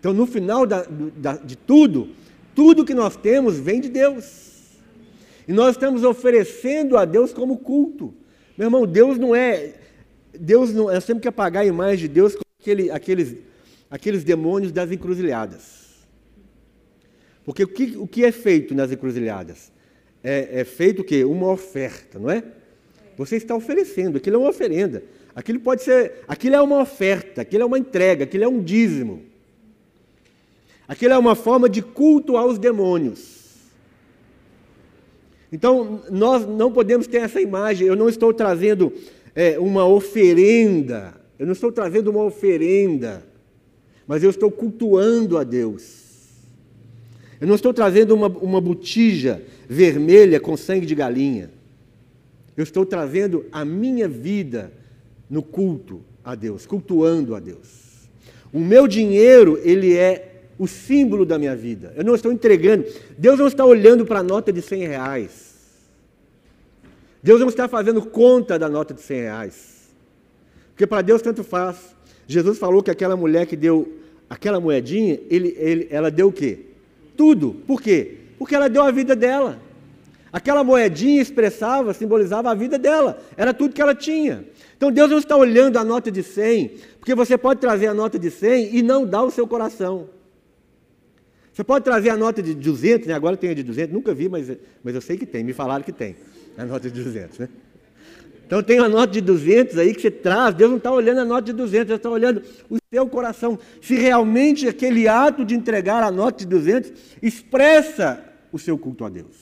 [0.00, 0.84] Então, no final da,
[1.16, 2.08] da, de tudo,
[2.54, 4.50] tudo que nós temos vem de Deus.
[5.46, 8.14] E nós estamos oferecendo a Deus como culto.
[8.56, 9.74] Meu irmão, Deus não é.
[10.32, 10.84] Deus não.
[10.84, 13.36] Nós temos que apagar a imagem de Deus com aquele, aqueles,
[13.92, 15.82] aqueles demônios das encruzilhadas.
[17.44, 19.70] Porque o que, o que é feito nas encruzilhadas?
[20.24, 21.24] É, é feito o quê?
[21.24, 22.42] Uma oferta, não é?
[23.18, 25.02] Você está oferecendo, aquilo é uma oferenda.
[25.34, 29.24] Aquilo pode ser, aquilo é uma oferta, aquilo é uma entrega, aquilo é um dízimo.
[30.88, 33.42] Aquilo é uma forma de culto aos demônios.
[35.52, 37.86] Então, nós não podemos ter essa imagem.
[37.86, 38.90] Eu não estou trazendo
[39.34, 41.12] é, uma oferenda.
[41.38, 43.31] Eu não estou trazendo uma oferenda.
[44.06, 46.02] Mas eu estou cultuando a Deus.
[47.40, 51.50] Eu não estou trazendo uma, uma botija vermelha com sangue de galinha.
[52.56, 54.72] Eu estou trazendo a minha vida
[55.28, 58.08] no culto a Deus, cultuando a Deus.
[58.52, 61.92] O meu dinheiro, ele é o símbolo da minha vida.
[61.96, 62.84] Eu não estou entregando.
[63.16, 65.52] Deus não está olhando para a nota de 100 reais.
[67.22, 69.88] Deus não está fazendo conta da nota de 100 reais.
[70.70, 71.96] Porque para Deus tanto faz.
[72.32, 73.92] Jesus falou que aquela mulher que deu
[74.28, 76.60] aquela moedinha, ele, ele, ela deu o quê?
[77.16, 77.54] Tudo.
[77.66, 78.16] Por quê?
[78.38, 79.60] Porque ela deu a vida dela.
[80.32, 83.22] Aquela moedinha expressava, simbolizava a vida dela.
[83.36, 84.46] Era tudo que ela tinha.
[84.76, 88.18] Então Deus não está olhando a nota de 100, porque você pode trazer a nota
[88.18, 90.08] de 100 e não dar o seu coração.
[91.52, 93.14] Você pode trazer a nota de 200, né?
[93.14, 94.50] agora tem a de 200, nunca vi, mas,
[94.82, 96.16] mas eu sei que tem, me falaram que tem
[96.56, 97.40] a nota de 200.
[97.40, 97.48] Né?
[98.52, 101.24] Então tem a nota de 200 aí que você traz, Deus não está olhando a
[101.24, 103.58] nota de 200, Deus está olhando o seu coração.
[103.80, 109.08] Se realmente aquele ato de entregar a nota de 200 expressa o seu culto a
[109.08, 109.34] Deus.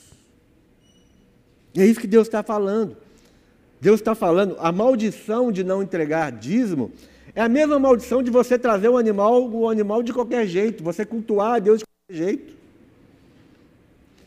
[1.75, 2.95] E é isso que Deus está falando.
[3.81, 6.89] Deus está falando, a maldição de não entregar dízimo
[7.35, 11.05] é a mesma maldição de você trazer um animal, um animal de qualquer jeito, você
[11.05, 12.53] cultuar a Deus de qualquer jeito.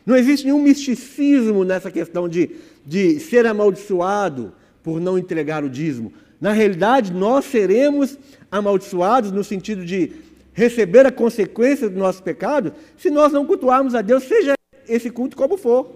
[0.05, 2.51] Não existe nenhum misticismo nessa questão de,
[2.85, 4.53] de ser amaldiçoado
[4.85, 6.13] por não entregar o dízimo.
[6.39, 8.19] Na realidade, nós seremos
[8.51, 10.11] amaldiçoados no sentido de
[10.53, 14.53] receber a consequência do nosso pecado se nós não cultuarmos a Deus, seja
[14.87, 15.91] esse culto como for.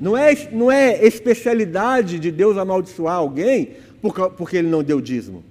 [0.00, 3.72] Não é, não é especialidade de Deus amaldiçoar alguém
[4.38, 5.44] porque ele não deu dízimo.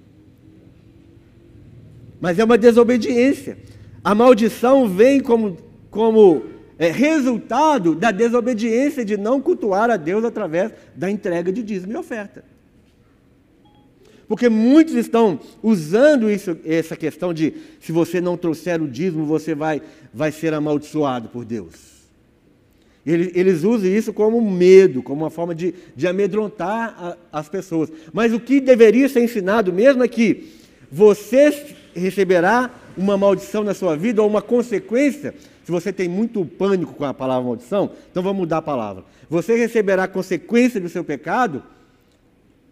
[2.19, 3.59] Mas é uma desobediência.
[4.03, 5.57] A maldição vem como,
[5.91, 6.43] como
[6.79, 11.97] é resultado da desobediência de não cultuar a Deus através da entrega de dízimo e
[11.97, 12.41] oferta.
[14.29, 19.53] Porque muitos estão usando isso, essa questão de se você não trouxer o dízimo, você
[19.53, 19.81] vai,
[20.13, 21.99] vai ser amaldiçoado por Deus.
[23.05, 27.91] Eles, eles usam isso como medo, como uma forma de, de amedrontar a, as pessoas.
[28.13, 30.53] Mas o que deveria ser ensinado mesmo é que
[30.91, 35.33] você receberá uma maldição na sua vida ou uma consequência.
[35.63, 39.03] Se você tem muito pânico com a palavra maldição, então vamos mudar a palavra.
[39.29, 41.63] Você receberá consequência do seu pecado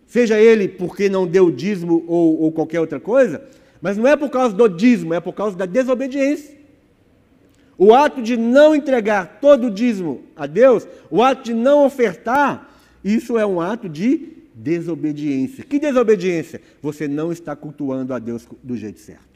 [0.07, 3.43] seja ele porque não deu dízimo ou, ou qualquer outra coisa,
[3.81, 6.55] mas não é por causa do dízimo, é por causa da desobediência.
[7.77, 12.73] O ato de não entregar todo o dízimo a Deus, o ato de não ofertar,
[13.03, 15.63] isso é um ato de desobediência.
[15.63, 16.59] Que desobediência?
[16.81, 19.26] Você não está cultuando a Deus do jeito certo.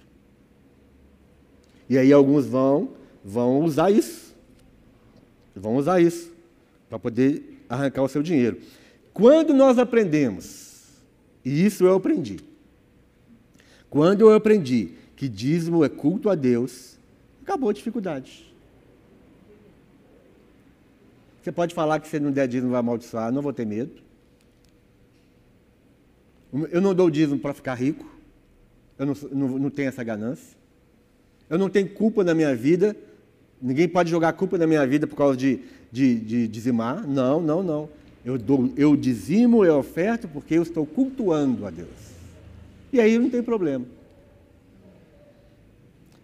[1.91, 4.33] E aí alguns vão, vão usar isso.
[5.53, 6.31] Vão usar isso
[6.87, 8.61] para poder arrancar o seu dinheiro.
[9.13, 10.85] Quando nós aprendemos,
[11.43, 12.39] e isso eu aprendi,
[13.89, 16.97] quando eu aprendi que dízimo é culto a Deus,
[17.41, 18.49] acabou a dificuldade.
[21.43, 24.01] Você pode falar que se não der dízimo vai amaldiçoar, não vou ter medo.
[26.71, 28.09] Eu não dou dízimo para ficar rico,
[28.97, 30.60] eu não, não, não tenho essa ganância.
[31.51, 32.95] Eu não tenho culpa na minha vida,
[33.61, 35.59] ninguém pode jogar culpa na minha vida por causa de,
[35.91, 37.05] de, de dizimar.
[37.05, 37.89] Não, não, não.
[38.23, 41.89] Eu, dou, eu dizimo, eu oferto porque eu estou cultuando a Deus.
[42.93, 43.85] E aí não tem problema.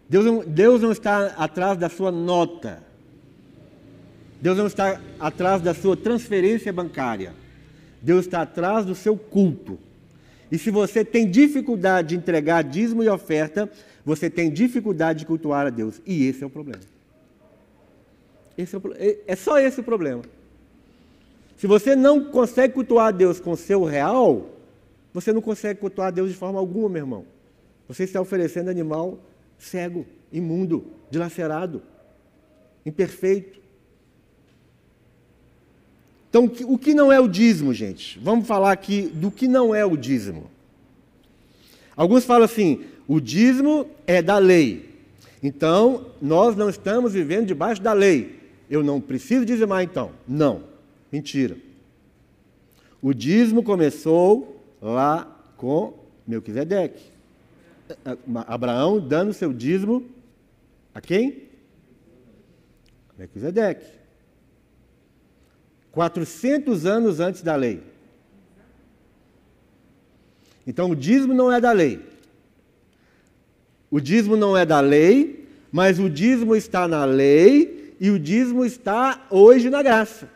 [0.07, 2.81] Deus não, Deus não está atrás da sua nota.
[4.41, 7.33] Deus não está atrás da sua transferência bancária.
[8.01, 9.77] Deus está atrás do seu culto.
[10.51, 13.69] E se você tem dificuldade de entregar dízimo e oferta,
[14.05, 16.01] você tem dificuldade de cultuar a Deus.
[16.05, 16.81] E esse é o problema.
[18.57, 20.23] Esse é, o, é, é só esse o problema.
[21.57, 24.49] Se você não consegue cultuar a Deus com seu real,
[25.13, 27.25] você não consegue cultuar a Deus de forma alguma, meu irmão.
[27.87, 29.19] Você está oferecendo animal
[29.57, 31.81] cego, imundo, dilacerado,
[32.85, 33.59] imperfeito.
[36.29, 38.19] Então, o que não é o dízimo, gente?
[38.19, 40.49] Vamos falar aqui do que não é o dízimo.
[41.95, 44.87] Alguns falam assim: o dízimo é da lei.
[45.41, 48.39] Então, nós não estamos vivendo debaixo da lei.
[48.69, 50.11] Eu não preciso dizimar, então.
[50.27, 50.63] Não.
[51.11, 51.57] Mentira.
[53.01, 55.93] O dízimo começou lá com
[56.27, 57.03] Melquisedeque.
[58.47, 60.03] Abraão dando seu dízimo
[60.93, 61.43] a quem?
[63.17, 63.96] Melquisedeque.
[65.97, 67.81] 400 anos antes da lei.
[70.67, 71.99] Então o dízimo não é da lei.
[73.89, 78.63] O dízimo não é da lei, mas o dízimo está na lei e o dízimo
[78.63, 80.29] está hoje na graça.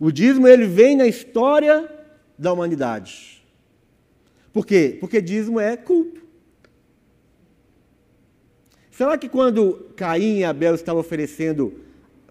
[0.00, 1.88] O dízimo ele vem na história
[2.36, 3.46] da humanidade.
[4.52, 4.96] Por quê?
[4.98, 6.20] Porque dízimo é culto.
[8.90, 11.85] Será que quando Caim e Abel estavam oferecendo,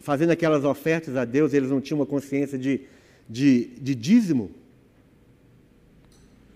[0.05, 2.81] fazendo aquelas ofertas a Deus, eles não tinham uma consciência de,
[3.27, 4.51] de, de dízimo?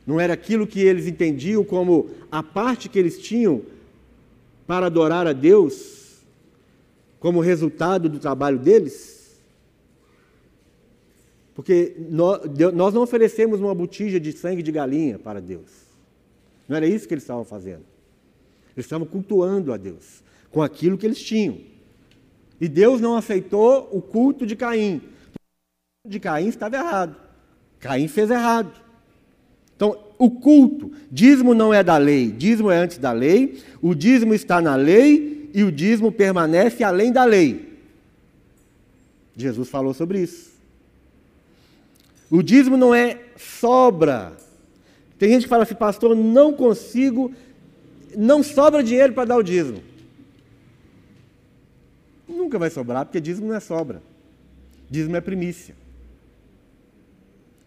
[0.05, 3.63] Não era aquilo que eles entendiam como a parte que eles tinham
[4.67, 6.19] para adorar a Deus,
[7.19, 9.41] como resultado do trabalho deles?
[11.55, 15.71] Porque nós não oferecemos uma botija de sangue de galinha para Deus.
[16.67, 17.83] Não era isso que eles estavam fazendo.
[18.75, 21.78] Eles estavam cultuando a Deus com aquilo que eles tinham.
[22.59, 24.97] E Deus não aceitou o culto de Caim.
[24.97, 24.99] O
[26.03, 27.15] culto de Caim estava errado.
[27.79, 28.71] Caim fez errado.
[29.75, 34.33] Então, o culto, dízimo não é da lei, dízimo é antes da lei, o dízimo
[34.33, 37.79] está na lei e o dízimo permanece além da lei.
[39.37, 40.51] Jesus falou sobre isso.
[42.29, 44.33] O dízimo não é sobra.
[45.17, 47.31] Tem gente que fala assim, pastor, não consigo,
[48.17, 49.81] não sobra dinheiro para dar o dízimo.
[52.29, 54.01] Nunca vai sobrar, porque dízimo não é sobra.
[54.89, 55.75] Dízimo é primícia.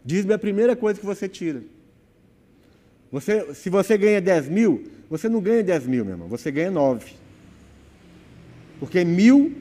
[0.05, 1.63] Dízimo é a primeira coisa que você tira.
[3.11, 6.71] Você, se você ganha 10 mil, você não ganha 10 mil, meu irmão, você ganha
[6.71, 7.13] 9.
[8.81, 9.55] Porque mil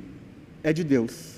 [0.63, 1.35] é de Deus.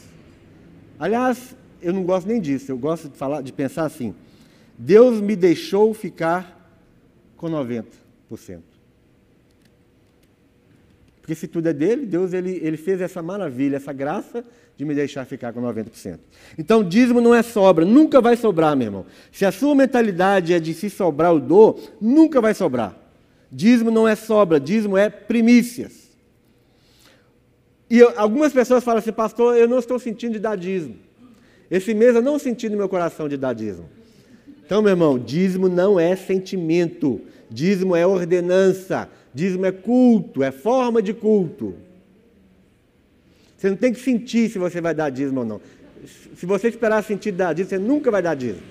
[0.99, 2.71] Aliás, eu não gosto nem disso.
[2.71, 4.13] Eu gosto de falar, de pensar assim:
[4.77, 6.59] Deus me deixou ficar
[7.35, 7.83] com 90%.
[11.23, 14.43] Porque se tudo é dele, Deus ele, ele fez essa maravilha, essa graça
[14.75, 16.19] de me deixar ficar com 90%.
[16.57, 19.05] Então, dízimo não é sobra, nunca vai sobrar, meu irmão.
[19.31, 22.93] Se a sua mentalidade é de se sobrar o dor, nunca vai sobrar.
[23.49, 26.09] Dízimo não é sobra, dízimo é primícias.
[27.89, 30.97] E eu, algumas pessoas falam assim, pastor, eu não estou sentindo de dar dízimo.
[31.71, 33.89] Esse mês eu não senti no meu coração de dar dízimo.
[34.65, 41.01] Então, meu irmão, dízimo não é sentimento, dízimo é ordenança, dízimo é culto, é forma
[41.01, 41.75] de culto.
[43.57, 45.61] Você não tem que sentir se você vai dar dízimo ou não.
[46.35, 48.63] Se você esperar sentir dar dízimo, você nunca vai dar dízimo.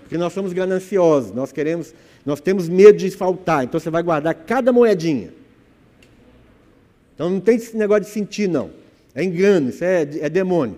[0.00, 1.94] Porque nós somos gananciosos, nós queremos,
[2.24, 5.32] nós temos medo de faltar, então você vai guardar cada moedinha.
[7.14, 8.70] Então não tem esse negócio de sentir, não.
[9.14, 10.76] É engano, isso é, é demônio.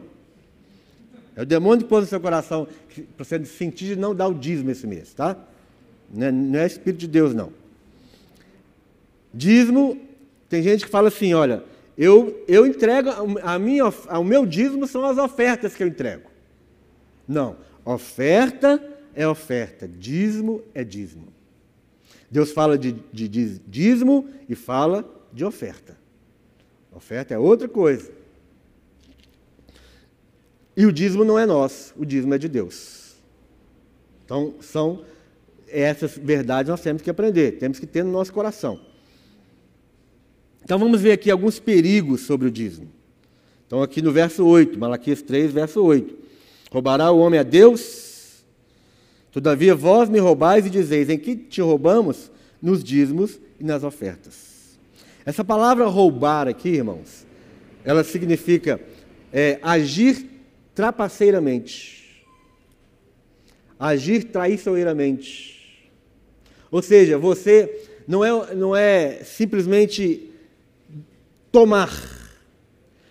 [1.34, 2.66] É o demônio que pôs no seu coração
[3.16, 5.36] para você sentir de não dar o dízimo esse mês, tá?
[6.12, 7.52] Não é, não é Espírito de Deus, não.
[9.36, 10.00] Dízimo,
[10.48, 11.62] tem gente que fala assim, olha,
[11.96, 13.10] eu, eu entrego,
[13.42, 16.30] a minha, o meu dízimo são as ofertas que eu entrego.
[17.28, 18.82] Não, oferta
[19.14, 21.28] é oferta, dízimo é dízimo.
[22.30, 25.98] Deus fala de, de, de dízimo e fala de oferta.
[26.90, 28.10] Oferta é outra coisa.
[30.74, 33.16] E o dízimo não é nosso, o dízimo é de Deus.
[34.24, 35.04] Então, são
[35.68, 38.85] essas verdades nós temos que aprender, temos que ter no nosso coração.
[40.66, 42.88] Então, vamos ver aqui alguns perigos sobre o dízimo.
[43.68, 46.12] Então, aqui no verso 8, Malaquias 3, verso 8:
[46.72, 48.42] Roubará o homem a Deus?
[49.30, 52.32] Todavia, vós me roubais e dizeis: Em que te roubamos?
[52.60, 54.76] Nos dízimos e nas ofertas.
[55.24, 57.24] Essa palavra roubar aqui, irmãos,
[57.84, 58.80] ela significa
[59.32, 60.28] é, agir
[60.74, 62.26] trapaceiramente,
[63.78, 65.86] agir traiçoeiramente.
[66.72, 70.25] Ou seja, você não é, não é simplesmente
[71.56, 71.90] tomar,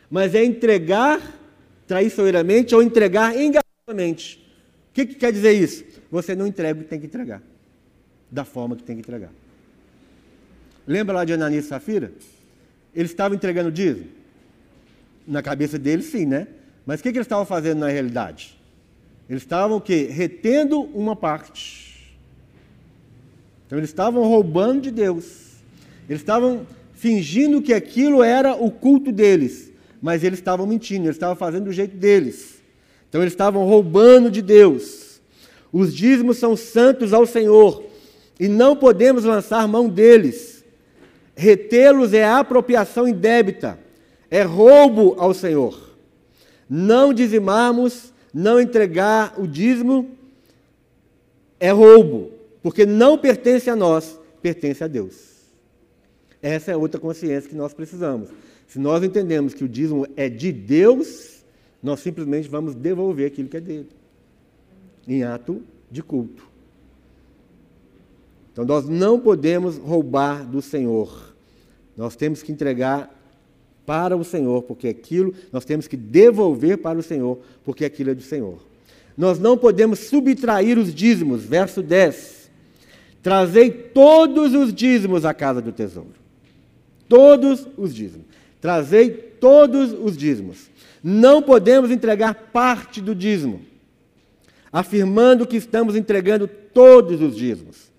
[0.08, 1.20] mas é entregar
[1.88, 4.38] traiçoeiramente ou entregar enganadamente.
[4.92, 5.84] O que, que quer dizer isso?
[6.12, 7.42] Você não entrega o que tem que entregar,
[8.30, 9.32] da forma que tem que entregar.
[10.86, 12.12] Lembra lá de Ananias e Safira?
[12.94, 14.10] Eles estavam entregando dízimo?
[15.26, 16.48] Na cabeça deles, sim, né?
[16.86, 18.56] Mas o que, que eles estavam fazendo na realidade?
[19.28, 20.08] Eles estavam o quê?
[20.12, 22.16] Retendo uma parte.
[23.66, 25.56] Então eles estavam roubando de Deus.
[26.08, 29.72] Eles estavam fingindo que aquilo era o culto deles.
[30.02, 32.56] Mas eles estavam mentindo, eles estavam fazendo do jeito deles.
[33.08, 35.22] Então eles estavam roubando de Deus.
[35.72, 37.84] Os dízimos são santos ao Senhor
[38.40, 40.64] e não podemos lançar mão deles.
[41.36, 43.78] Retê-los é apropriação indébita,
[44.32, 45.86] é roubo ao Senhor
[46.70, 50.12] não dizimarmos, não entregar o dízimo
[51.60, 52.32] é roubo,
[52.62, 55.35] porque não pertence a nós, pertence a Deus.
[56.46, 58.30] Essa é outra consciência que nós precisamos.
[58.68, 61.44] Se nós entendemos que o dízimo é de Deus,
[61.82, 63.90] nós simplesmente vamos devolver aquilo que é dele,
[65.08, 66.48] em ato de culto.
[68.52, 71.34] Então nós não podemos roubar do Senhor.
[71.98, 73.12] Nós temos que entregar
[73.84, 78.14] para o Senhor, porque aquilo nós temos que devolver para o Senhor, porque aquilo é
[78.14, 78.60] do Senhor.
[79.18, 82.52] Nós não podemos subtrair os dízimos, verso 10.
[83.24, 86.25] Trazei todos os dízimos à casa do tesouro.
[87.08, 88.26] Todos os dízimos.
[88.62, 90.70] Trazei todos os dízimos.
[91.04, 93.62] Não podemos entregar parte do dízimo,
[94.72, 97.92] afirmando que estamos entregando todos os dízimos.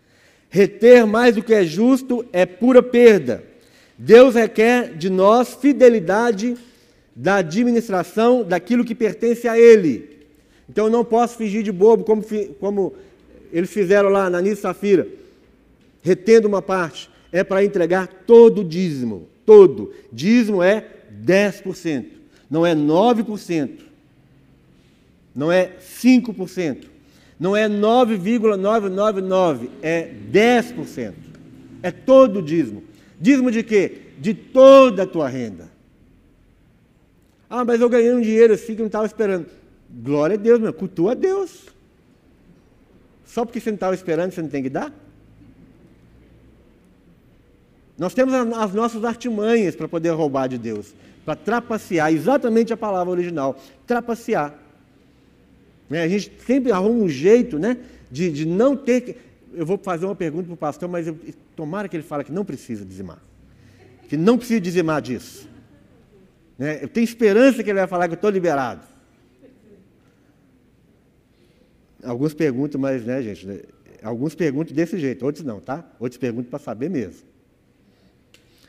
[0.48, 3.44] Reter mais do que é justo é pura perda
[3.98, 6.56] Deus requer de nós fidelidade
[7.14, 10.26] da administração daquilo que pertence a Ele.
[10.68, 12.22] Então eu não posso fingir de bobo como,
[12.60, 12.94] como
[13.50, 15.08] eles fizeram lá na Nisa Safira,
[16.02, 17.08] retendo uma parte.
[17.36, 19.92] É para entregar todo o dízimo, todo.
[20.10, 20.82] Dízimo é
[21.22, 22.06] 10%,
[22.50, 23.80] não é 9%,
[25.34, 26.86] não é 5%,
[27.38, 31.12] não é 9,999, é 10%.
[31.82, 32.82] É todo o dízimo.
[33.20, 33.98] Dízimo de quê?
[34.18, 35.68] De toda a tua renda.
[37.50, 39.44] Ah, mas eu ganhei um dinheiro assim que eu não estava esperando.
[39.90, 41.66] Glória a Deus, meu, cultua a Deus.
[43.26, 44.90] Só porque você não estava esperando, você não tem que dar?
[47.98, 50.94] Nós temos as nossas artimanhas para poder roubar de Deus,
[51.24, 54.54] para trapacear, exatamente a palavra original, trapacear.
[55.88, 56.02] Né?
[56.02, 57.78] A gente sempre arruma um jeito né,
[58.10, 59.16] de, de não ter que
[59.56, 61.18] eu vou fazer uma pergunta para o pastor, mas eu,
[61.54, 63.22] tomara que ele fale que não precisa dizimar.
[64.06, 65.48] Que não precisa dizimar disso.
[66.58, 66.80] Né?
[66.82, 68.82] Eu tenho esperança que ele vai falar que eu estou liberado.
[72.04, 73.46] Alguns perguntam, mas, né, gente?
[73.46, 73.60] Né?
[74.02, 75.84] Alguns perguntam desse jeito, outros não, tá?
[75.98, 77.26] Outros perguntam para saber mesmo.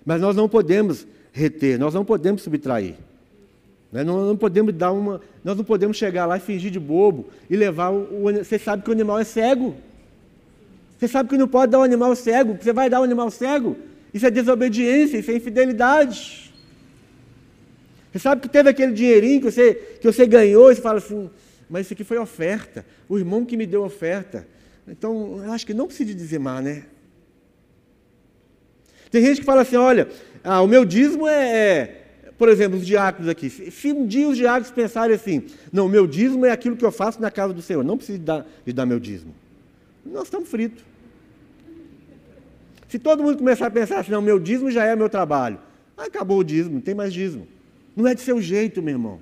[0.07, 2.95] Mas nós não podemos reter, nós não podemos subtrair.
[3.91, 4.05] Né?
[4.05, 5.19] Nós não podemos dar uma.
[5.43, 8.25] Nós não podemos chegar lá e fingir de bobo e levar o.
[8.25, 9.75] o você sabe que o animal é cego.
[10.97, 13.75] Você sabe que não pode dar um animal cego, você vai dar um animal cego?
[14.13, 16.53] Isso é desobediência, isso é infidelidade.
[18.09, 21.29] Você sabe que teve aquele dinheirinho que você, que você ganhou e você fala assim,
[21.69, 22.85] mas isso aqui foi oferta.
[23.09, 24.47] O irmão que me deu oferta.
[24.87, 26.83] Então, eu acho que não precisa dizimar, né?
[29.17, 30.07] Tem gente que fala assim, olha,
[30.43, 32.05] ah, o meu dízimo é, é,
[32.37, 33.49] por exemplo, os diáconos aqui.
[33.49, 36.91] Se um dia os diáconos pensarem assim, não, o meu dízimo é aquilo que eu
[36.91, 39.33] faço na casa do Senhor, não preciso de dar, de dar meu dízimo.
[40.05, 40.85] Nós estamos fritos.
[42.87, 45.57] Se todo mundo começar a pensar assim, não, meu dízimo já é meu trabalho,
[45.97, 47.47] acabou o dízimo, não tem mais dízimo.
[47.95, 49.19] Não é de seu jeito, meu irmão.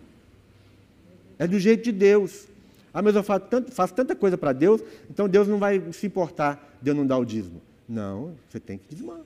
[1.39, 2.49] É do jeito de Deus.
[2.93, 6.05] Ah, mas eu faço, tanto, faço tanta coisa para Deus, então Deus não vai se
[6.05, 7.61] importar de eu não dar o dízimo.
[7.87, 9.21] Não, você tem que dizimar.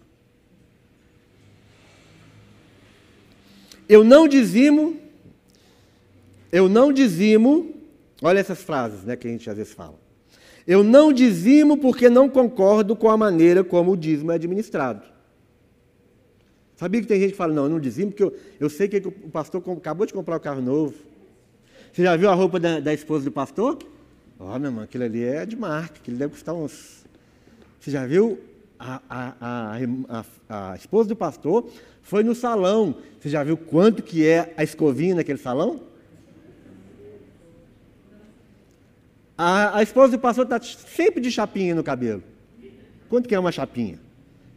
[3.89, 4.97] Eu não dizimo,
[6.51, 7.73] eu não dizimo,
[8.21, 9.99] olha essas frases né, que a gente às vezes fala.
[10.67, 15.01] Eu não dizimo porque não concordo com a maneira como o dízimo é administrado.
[16.75, 18.97] Sabia que tem gente que fala, não, eu não dizimo porque eu, eu sei que
[18.97, 20.93] o pastor acabou de comprar o um carro novo.
[21.91, 23.79] Você já viu a roupa da, da esposa do pastor?
[24.39, 27.03] Ó, oh, meu irmão, aquilo ali é de marca, aquilo deve custar uns.
[27.79, 28.39] Você já viu
[28.79, 31.69] a, a, a, a, esposa do pastor
[32.09, 32.95] foi no salão.
[33.19, 35.79] Você já viu quanto que é a escovinha naquele salão?
[39.37, 42.23] A, a esposa do pastor está sempre de chapinha no cabelo.
[43.07, 43.99] Quanto que é uma chapinha?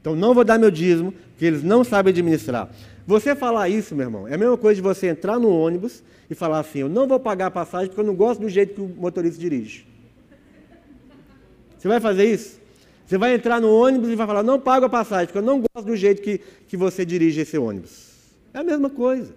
[0.00, 2.70] Então não vou dar meu dízimo, porque eles não sabem administrar.
[3.06, 6.34] Você falar isso, meu irmão, é a mesma coisa de você entrar no ônibus e
[6.34, 8.80] falar assim: eu não vou pagar a passagem porque eu não gosto do jeito que
[8.80, 9.86] o motorista dirige.
[11.78, 12.61] Você vai fazer isso?
[13.12, 15.60] Você vai entrar no ônibus e vai falar: não pago a passagem porque eu não
[15.60, 18.08] gosto do jeito que, que você dirige esse ônibus.
[18.54, 19.34] É a mesma coisa.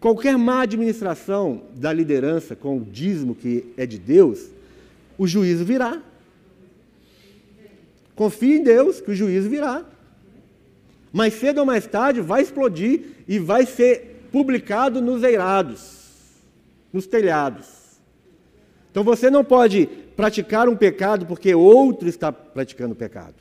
[0.00, 4.48] Qualquer má administração da liderança com o dízimo que é de Deus,
[5.16, 6.02] o juízo virá.
[8.16, 9.84] Confie em Deus que o juízo virá.
[11.12, 16.00] Mais cedo ou mais tarde vai explodir e vai ser publicado nos eirados,
[16.92, 17.68] nos telhados.
[18.90, 19.88] Então você não pode
[20.20, 23.36] praticar um pecado porque outro está praticando pecado.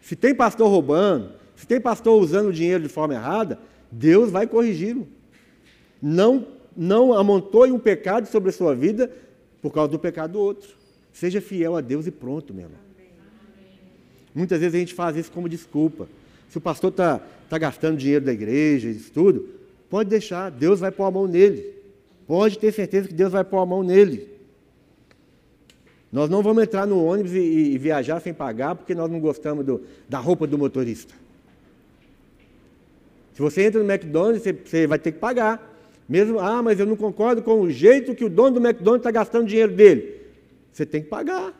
[0.00, 3.58] Se tem pastor roubando, se tem pastor usando o dinheiro de forma errada,
[3.90, 5.06] Deus vai corrigi-lo.
[6.00, 9.12] Não, não amontoe um pecado sobre a sua vida
[9.60, 10.70] por causa do pecado do outro.
[11.12, 12.80] Seja fiel a Deus e pronto, meu irmão.
[14.34, 16.08] Muitas vezes a gente faz isso como desculpa.
[16.48, 19.50] Se o pastor está tá gastando dinheiro da igreja, isso tudo,
[19.90, 21.74] pode deixar, Deus vai pôr a mão nele.
[22.26, 24.31] Pode ter certeza que Deus vai pôr a mão nele.
[26.12, 29.64] Nós não vamos entrar no ônibus e, e viajar sem pagar porque nós não gostamos
[29.64, 31.14] do, da roupa do motorista.
[33.32, 35.70] Se você entra no McDonald's, você, você vai ter que pagar.
[36.06, 39.10] Mesmo, ah, mas eu não concordo com o jeito que o dono do McDonald's está
[39.10, 40.20] gastando dinheiro dele.
[40.70, 41.58] Você tem que pagar.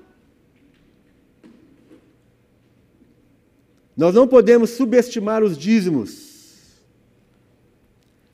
[3.97, 6.83] Nós não podemos subestimar os dízimos.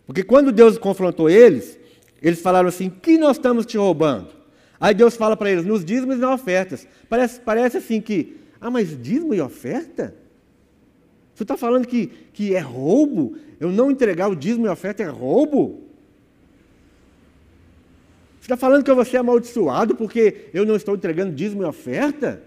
[0.05, 1.79] Porque quando Deus confrontou eles,
[2.21, 4.38] eles falaram assim: que nós estamos te roubando?
[4.81, 6.87] Aí Deus fala para eles: nos dízimos e nas ofertas.
[7.09, 10.15] Parece, parece assim que, ah, mas dízimo e oferta?
[11.35, 13.37] Você está falando que, que é roubo?
[13.61, 15.85] Eu não entregar o dízimo e oferta é roubo?
[18.41, 21.67] Você está falando que eu vou ser amaldiçoado porque eu não estou entregando dízimo e
[21.67, 22.43] oferta?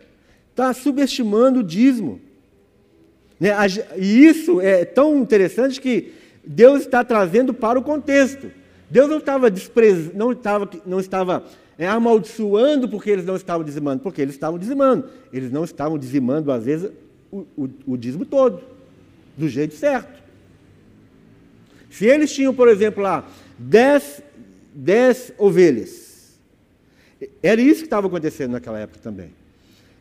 [0.50, 2.20] Está subestimando o dízimo.
[3.40, 3.50] Né?
[3.98, 6.14] E isso é tão interessante que
[6.46, 8.52] Deus está trazendo para o contexto.
[8.90, 10.14] Deus não estava desprez...
[10.14, 11.46] não estava, não estava
[11.78, 15.10] é, amaldiçoando porque eles não estavam dizimando, porque eles estavam dizimando.
[15.32, 16.92] Eles não estavam dizimando, às vezes,
[17.32, 18.62] o, o, o dízimo todo,
[19.38, 20.22] do jeito certo.
[21.90, 24.22] Se eles tinham, por exemplo, lá, dez,
[24.74, 26.40] dez ovelhas,
[27.44, 29.32] era isso que estava acontecendo naquela época também.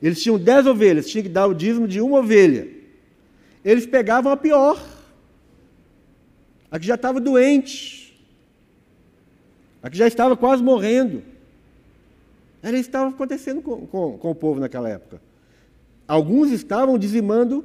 [0.03, 2.81] Eles tinham dez ovelhas, tinham que dar o dízimo de uma ovelha
[3.65, 4.83] eles pegavam a pior,
[6.71, 8.19] a que já estava doente,
[9.83, 11.23] a que já estava quase morrendo.
[12.63, 15.21] Era isso que estava acontecendo com, com, com o povo naquela época.
[16.07, 17.65] Alguns estavam dizimando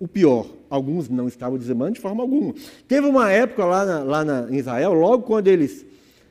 [0.00, 2.54] o pior, alguns não estavam dizimando de forma alguma.
[2.88, 5.84] Teve uma época lá, na, lá na, em Israel, logo quando eles,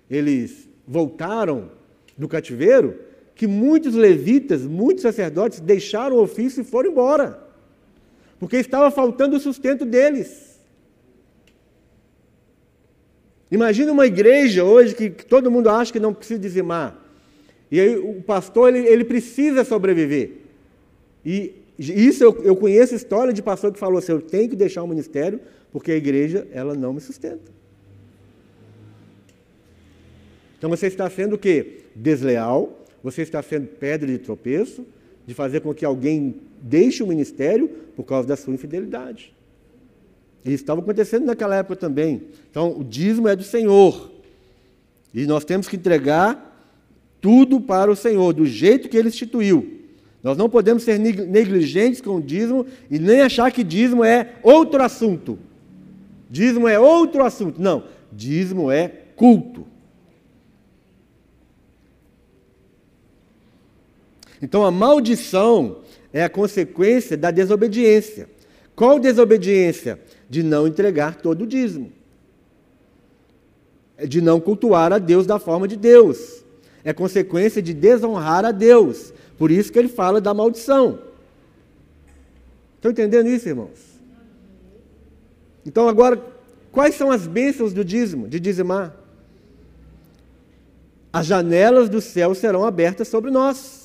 [0.10, 1.72] eles voltaram
[2.18, 3.00] do cativeiro,
[3.34, 7.52] que muitos levitas, muitos sacerdotes deixaram o ofício e foram embora
[8.42, 10.60] porque estava faltando o sustento deles.
[13.52, 17.00] Imagina uma igreja hoje que todo mundo acha que não precisa dizimar.
[17.72, 20.32] E aí o pastor ele, ele precisa sobreviver.
[21.26, 24.84] E isso eu, eu conheço história de pastor que falou assim: eu tenho que deixar
[24.84, 25.40] o ministério
[25.72, 27.52] porque a igreja ela não me sustenta.
[30.58, 31.80] Então você está sendo o quê?
[31.96, 34.86] Desleal, você está sendo pedra de tropeço,
[35.26, 39.34] de fazer com que alguém deixe o ministério por causa da sua infidelidade.
[40.44, 42.24] Isso estava acontecendo naquela época também.
[42.50, 44.12] Então, o dízimo é do Senhor.
[45.14, 46.51] E nós temos que entregar
[47.22, 49.80] tudo para o Senhor, do jeito que ele instituiu.
[50.24, 54.84] Nós não podemos ser negligentes com o dízimo e nem achar que dízimo é outro
[54.84, 55.40] assunto.
[56.30, 57.62] Dízimo é outro assunto.
[57.62, 59.66] Não, dízimo é culto.
[64.42, 65.78] Então a maldição
[66.12, 68.30] é a consequência da desobediência.
[68.76, 70.00] Qual desobediência?
[70.30, 71.92] De não entregar todo o dízimo.
[74.08, 76.41] De não cultuar a Deus da forma de Deus.
[76.84, 79.14] É consequência de desonrar a Deus.
[79.38, 81.00] Por isso que ele fala da maldição.
[82.76, 83.92] Estão entendendo isso, irmãos?
[85.66, 86.20] Então, agora,
[86.72, 88.96] quais são as bênçãos do dízimo, de dizimar?
[91.14, 93.82] As janelas do céu serão abertas sobre nós.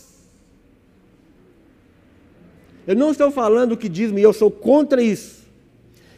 [2.86, 5.44] Eu não estou falando que dízimo, e eu sou contra isso.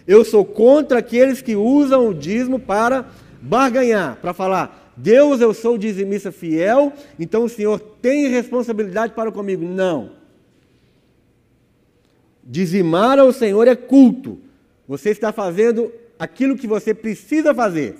[0.06, 3.08] Eu sou contra aqueles que usam o dízimo para
[3.40, 9.64] barganhar, para falar, Deus, eu sou dizimista fiel, então o Senhor tem responsabilidade para comigo.
[9.64, 10.10] Não.
[12.42, 14.38] Dizimar ao Senhor é culto.
[14.88, 17.96] Você está fazendo aquilo que você precisa fazer.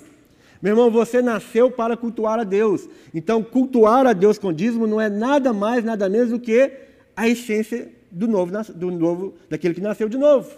[0.61, 2.89] Meu irmão, você nasceu para cultuar a Deus.
[3.13, 6.71] Então, cultuar a Deus com dízimo não é nada mais, nada menos do que
[7.15, 10.51] a essência do novo, do novo, daquele que nasceu de novo.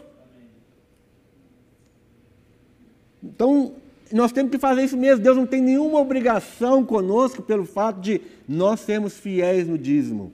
[3.24, 3.76] Então,
[4.14, 5.24] nós temos que fazer isso mesmo.
[5.24, 10.32] Deus não tem nenhuma obrigação conosco pelo fato de nós sermos fiéis no dízimo.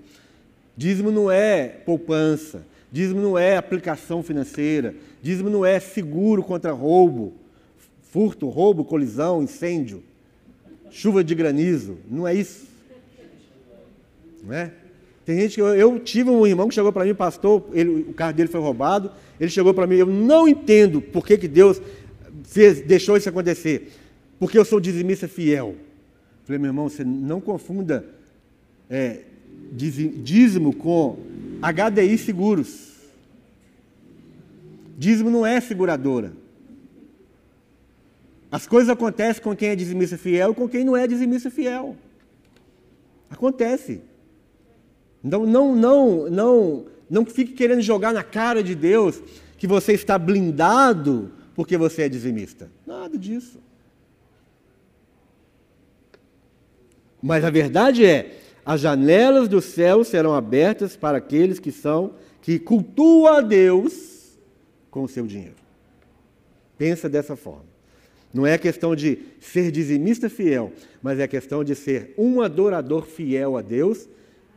[0.76, 7.34] Dízimo não é poupança, dízimo não é aplicação financeira, dízimo não é seguro contra roubo,
[8.12, 10.04] furto, roubo, colisão, incêndio,
[10.90, 11.98] chuva de granizo.
[12.10, 12.68] Não é isso.
[14.44, 14.72] Não é?
[15.26, 18.14] Tem gente que eu, eu tive um irmão que chegou para mim, pastor, ele, o
[18.14, 19.12] carro dele foi roubado.
[19.40, 21.82] Ele chegou para mim, eu não entendo por que, que Deus
[22.48, 23.92] fez, deixou isso acontecer.
[24.40, 25.76] Porque eu sou dizimista fiel.
[26.46, 28.06] Falei, meu irmão, você não confunda
[28.90, 29.22] é,
[29.74, 31.20] dízimo com
[31.62, 32.94] HDI seguros.
[34.98, 36.34] Dízimo não é seguradora.
[38.50, 41.98] As coisas acontecem com quem é dizimista fiel e com quem não é dizimista fiel.
[43.30, 44.02] Acontece.
[45.24, 49.22] Então não, não, não, não fique querendo jogar na cara de Deus
[49.58, 52.70] que você está blindado porque você é dizimista.
[52.86, 53.60] Nada disso.
[57.20, 62.60] Mas a verdade é, as janelas do céu serão abertas para aqueles que são que
[62.60, 64.38] cultuam a Deus
[64.92, 65.56] com o seu dinheiro.
[66.78, 67.66] Pensa dessa forma.
[68.32, 73.58] Não é questão de ser dizimista fiel, mas é questão de ser um adorador fiel
[73.58, 74.08] a Deus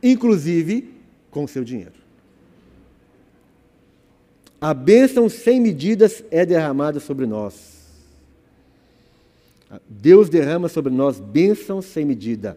[0.03, 0.93] inclusive
[1.31, 2.00] com o seu dinheiro.
[4.61, 7.81] A bênção sem medidas é derramada sobre nós.
[9.89, 12.55] Deus derrama sobre nós bênção sem medida.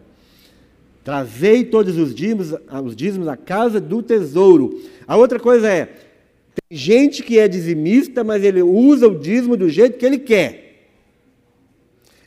[1.03, 2.53] Trazei todos os dízimos,
[2.83, 4.83] os dízimos à casa do tesouro.
[5.07, 9.67] A outra coisa é, tem gente que é dizimista, mas ele usa o dízimo do
[9.67, 10.65] jeito que ele quer.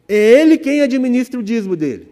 [0.08, 2.08] É ele quem administra o dízimo dele.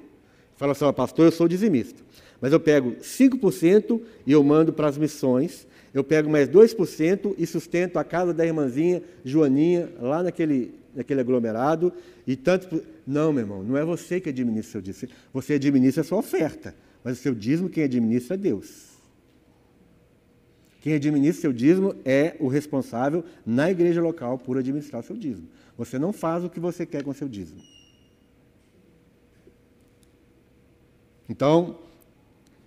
[0.57, 2.01] Fala assim, pastor, eu sou dizimista.
[2.41, 5.67] Mas eu pego 5% e eu mando para as missões.
[5.97, 11.91] Eu pego mais 2% e sustento a casa da irmãzinha Joaninha, lá naquele, naquele aglomerado.
[12.27, 12.85] E tanto.
[13.07, 15.11] Não, meu irmão, não é você que administra o seu dízimo.
[15.33, 16.75] Você administra a sua oferta.
[17.03, 18.89] Mas o seu dízimo, quem administra é Deus.
[20.83, 25.49] Quem administra seu dízimo é o responsável na igreja local por administrar o seu dízimo.
[25.79, 27.63] Você não faz o que você quer com seu dízimo.
[31.27, 31.86] Então,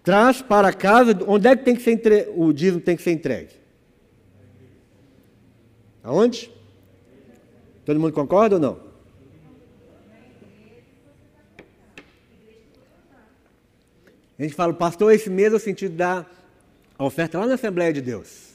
[0.03, 2.31] traz para casa, onde é que tem que ser entre...
[2.35, 3.53] o dízimo tem que ser entregue?
[6.03, 6.51] Aonde?
[7.85, 8.89] Todo mundo concorda ou não?
[14.37, 16.29] A gente fala, pastor, esse mês eu senti dar
[16.97, 18.53] a oferta lá na Assembleia de Deus.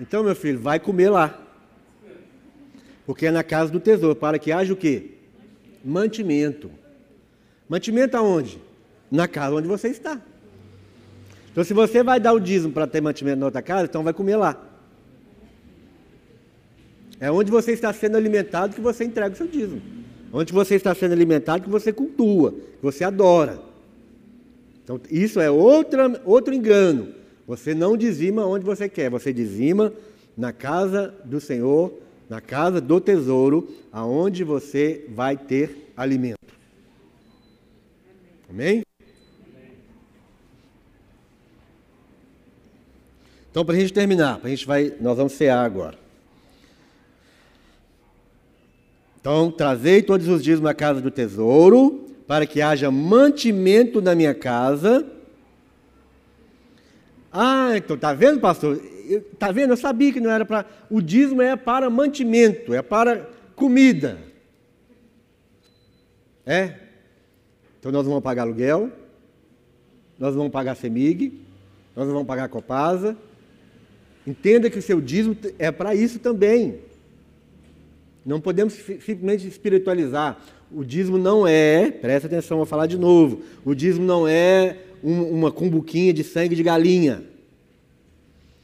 [0.00, 1.40] Então, meu filho, vai comer lá.
[3.06, 5.12] Porque é na casa do tesouro, para que haja o quê?
[5.84, 6.70] Mantimento.
[7.68, 8.60] Mantimento aonde?
[9.10, 10.20] Na casa onde você está.
[11.50, 14.12] Então, se você vai dar o dízimo para ter mantimento na outra casa, então vai
[14.12, 14.56] comer lá.
[17.18, 19.82] É onde você está sendo alimentado que você entrega o seu dízimo.
[20.32, 23.60] Onde você está sendo alimentado que você cultua, que você adora.
[24.84, 27.08] Então, isso é outra, outro engano.
[27.46, 29.92] Você não dizima onde você quer, você dizima
[30.36, 31.92] na casa do Senhor,
[32.28, 36.38] na casa do tesouro, aonde você vai ter alimento.
[38.48, 38.82] Amém?
[43.50, 45.98] Então, para a gente terminar, a gente vai, nós vamos cear agora.
[49.20, 54.32] Então, trazei todos os dias na casa do tesouro, para que haja mantimento na minha
[54.32, 55.04] casa.
[57.32, 58.80] Ah, então tá vendo, pastor?
[59.38, 59.72] Tá vendo?
[59.72, 60.64] Eu sabia que não era para.
[60.88, 64.18] O dízimo é para mantimento, é para comida.
[66.46, 66.74] É?
[67.78, 68.90] Então nós vamos pagar aluguel,
[70.18, 71.40] nós vamos pagar CEMIG,
[71.94, 73.16] nós vamos pagar Copasa.
[74.26, 76.76] Entenda que o seu dízimo é para isso também.
[78.24, 80.40] Não podemos simplesmente espiritualizar.
[80.70, 83.40] O dízimo não é, presta atenção, vou falar de novo.
[83.64, 87.24] O dízimo não é um, uma cumbuquinha de sangue de galinha.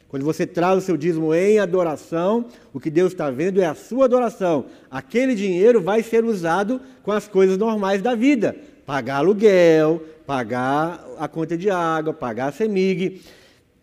[0.09, 3.75] Quando você traz o seu dízimo em adoração, o que Deus está vendo é a
[3.75, 4.67] sua adoração.
[4.91, 11.27] Aquele dinheiro vai ser usado com as coisas normais da vida: pagar aluguel, pagar a
[11.27, 13.21] conta de água, pagar a CEMIG,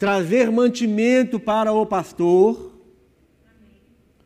[0.04, 2.74] trazer mantimento para o pastor.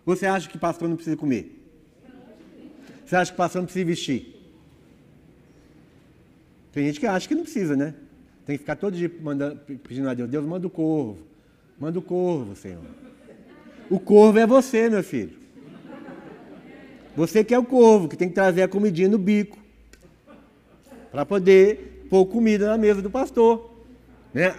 [0.04, 1.56] Você acha que pastor não precisa comer?
[3.06, 4.42] Você acha que pastor não precisa vestir?
[6.72, 7.94] Tem gente que acha que não precisa, né?
[8.44, 11.20] Tem que ficar todo dia mandando, pedindo a Deus, Deus manda o corvo,
[11.80, 12.82] manda o corvo, Senhor.
[13.88, 15.38] O corvo é você, meu filho.
[17.16, 19.60] Você que é o corvo, que tem que trazer a comidinha no bico,
[21.12, 23.78] para poder pôr comida na mesa do pastor.
[24.34, 24.56] Né?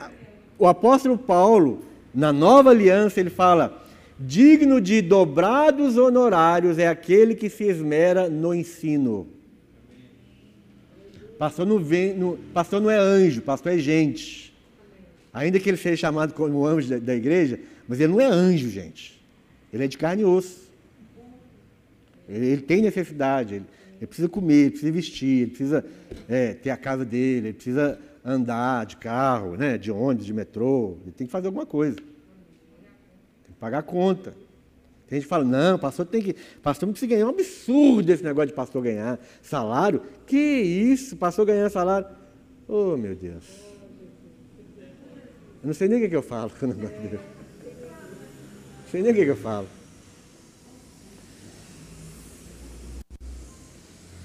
[0.59, 3.85] O apóstolo Paulo, na nova aliança, ele fala:
[4.19, 9.29] Digno de dobrados honorários é aquele que se esmera no ensino.
[11.39, 14.53] Pastor não, vem, não, pastor não é anjo, pastor é gente.
[15.33, 18.69] Ainda que ele seja chamado como anjo da, da igreja, mas ele não é anjo,
[18.69, 19.23] gente.
[19.73, 20.69] Ele é de carne e osso.
[22.29, 23.65] Ele, ele tem necessidade, ele,
[23.99, 25.85] ele, precisa comer, ele precisa vestir, ele precisa
[26.29, 27.99] é, ter a casa dele, ele precisa
[28.29, 31.97] andar de carro, né, de ônibus, de metrô, ele tem que fazer alguma coisa
[33.59, 34.35] pagar a conta.
[35.07, 36.35] Tem gente que fala, não, pastor tem que.
[36.63, 37.23] Pastor não precisa ganhar.
[37.23, 40.03] É um absurdo esse negócio de pastor ganhar salário.
[40.27, 42.07] Que isso, pastor ganhar salário.
[42.67, 43.45] Oh, meu Deus.
[45.63, 46.77] Eu não sei nem o que, que eu falo Não
[48.91, 49.67] sei nem o que, que eu falo.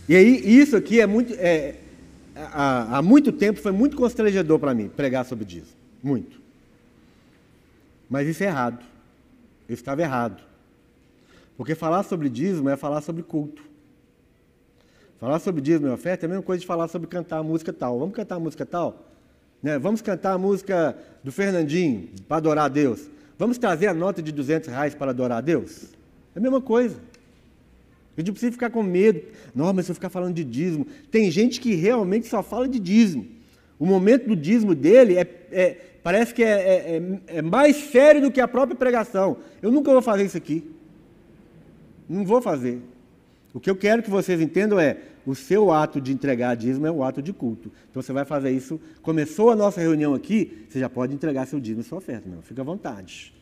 [0.07, 1.33] E aí, isso aqui é muito.
[1.35, 1.75] É,
[2.35, 5.75] há, há muito tempo foi muito constrangedor para mim pregar sobre isso.
[6.01, 6.41] Muito.
[8.09, 8.83] Mas isso é errado.
[9.67, 10.41] Eu estava errado.
[11.57, 13.63] Porque falar sobre dízimo é falar sobre culto.
[15.19, 17.71] Falar sobre dízimo e oferta é a mesma coisa de falar sobre cantar a música
[17.71, 17.97] tal.
[17.99, 19.05] Vamos cantar a música tal?
[19.61, 19.79] Né?
[19.79, 23.09] Vamos cantar a música do Fernandinho para adorar a Deus.
[23.39, 25.85] Vamos trazer a nota de 200 reais para adorar a Deus?
[26.35, 26.97] É a mesma coisa.
[28.15, 29.21] A gente não precisa ficar com medo.
[29.55, 30.85] Não, mas se eu ficar falando de dízimo.
[31.09, 33.25] Tem gente que realmente só fala de dízimo.
[33.79, 38.21] O momento do dízimo dele é, é parece que é, é, é, é, mais sério
[38.21, 39.37] do que a própria pregação.
[39.61, 40.63] Eu nunca vou fazer isso aqui.
[42.07, 42.81] Não vou fazer.
[43.53, 46.91] O que eu quero que vocês entendam é: o seu ato de entregar dízimo é
[46.91, 47.71] um ato de culto.
[47.89, 48.79] Então você vai fazer isso.
[49.01, 52.41] Começou a nossa reunião aqui, você já pode entregar seu dízimo e sua oferta, meu.
[52.41, 53.33] Fica à vontade.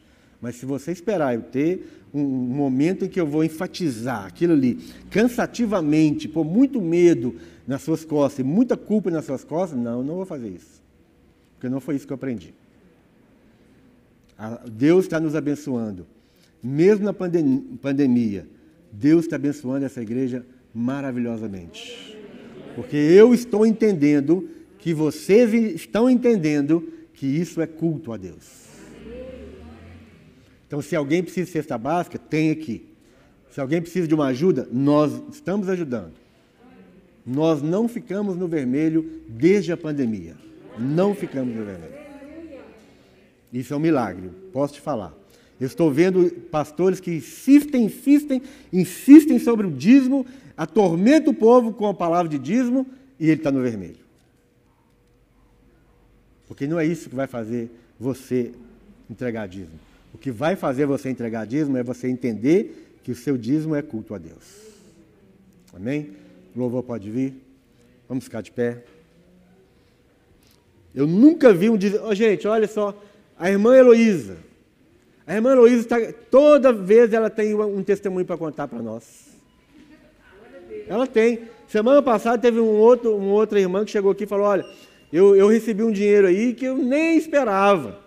[0.42, 4.80] Mas se você esperar eu ter um, momento em que eu vou enfatizar aquilo ali
[5.10, 7.36] cansativamente, por muito medo
[7.68, 10.82] nas suas costas e muita culpa nas suas costas, não, não vou fazer isso.
[11.54, 12.54] Porque não foi isso que eu aprendi.
[14.72, 16.08] Deus está nos abençoando.
[16.64, 18.48] Mesmo na pandemia,
[18.92, 22.18] Deus está abençoando essa igreja maravilhosamente.
[22.76, 28.61] Porque eu estou entendendo que vocês estão entendendo que isso é culto a Deus.
[30.72, 32.86] Então, se alguém precisa de cesta básica, tem aqui.
[33.52, 36.14] Se alguém precisa de uma ajuda, nós estamos ajudando.
[37.26, 40.38] Nós não ficamos no vermelho desde a pandemia.
[40.80, 41.94] Não ficamos no vermelho.
[43.52, 45.14] Isso é um milagre, posso te falar.
[45.60, 48.42] Eu estou vendo pastores que insistem, insistem,
[48.72, 52.88] insistem sobre o dízimo, atormentam o povo com a palavra de dízimo
[53.20, 54.00] e ele está no vermelho.
[56.48, 57.70] Porque não é isso que vai fazer
[58.00, 58.54] você
[59.10, 59.91] entregar dízimo.
[60.14, 63.82] O que vai fazer você entregar dízimo é você entender que o seu dízimo é
[63.82, 64.72] culto a Deus.
[65.74, 66.12] Amém?
[66.56, 67.34] O louvor pode vir.
[68.08, 68.84] Vamos ficar de pé.
[70.94, 72.06] Eu nunca vi um dízimo.
[72.06, 72.94] Oh, gente, olha só.
[73.40, 74.38] A irmã Heloísa.
[75.26, 75.98] A irmã Heloísa, tá,
[76.30, 79.32] toda vez ela tem um testemunho para contar para nós.
[80.88, 81.44] Ela tem.
[81.68, 84.66] Semana passada teve um outro, uma outra irmã que chegou aqui e falou: Olha,
[85.12, 88.01] eu, eu recebi um dinheiro aí que eu nem esperava.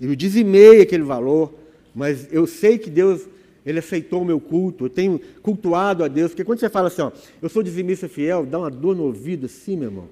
[0.00, 1.52] Eu dizimei aquele valor,
[1.94, 3.26] mas eu sei que Deus
[3.66, 7.02] ele aceitou o meu culto, eu tenho cultuado a Deus, porque quando você fala assim,
[7.02, 10.08] ó, eu sou dizimista fiel, dá uma dor no ouvido assim, meu irmão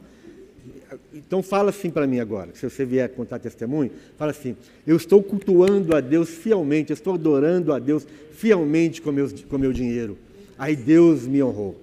[1.14, 4.57] então fala assim para mim agora, se você vier contar testemunho, fala assim,
[4.87, 9.59] eu estou cultuando a Deus fielmente, eu estou adorando a Deus fielmente com meu, com
[9.59, 10.16] meu dinheiro.
[10.59, 11.80] Aí Deus me honrou.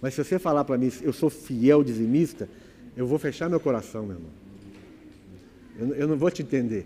[0.00, 2.48] Mas se você falar para mim, eu sou fiel dizimista,
[2.96, 4.30] eu vou fechar meu coração, meu irmão.
[5.78, 6.84] Eu, eu não vou te entender.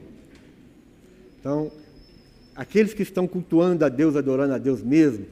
[1.46, 1.70] Então,
[2.56, 5.26] aqueles que estão cultuando a Deus, adorando a Deus mesmo,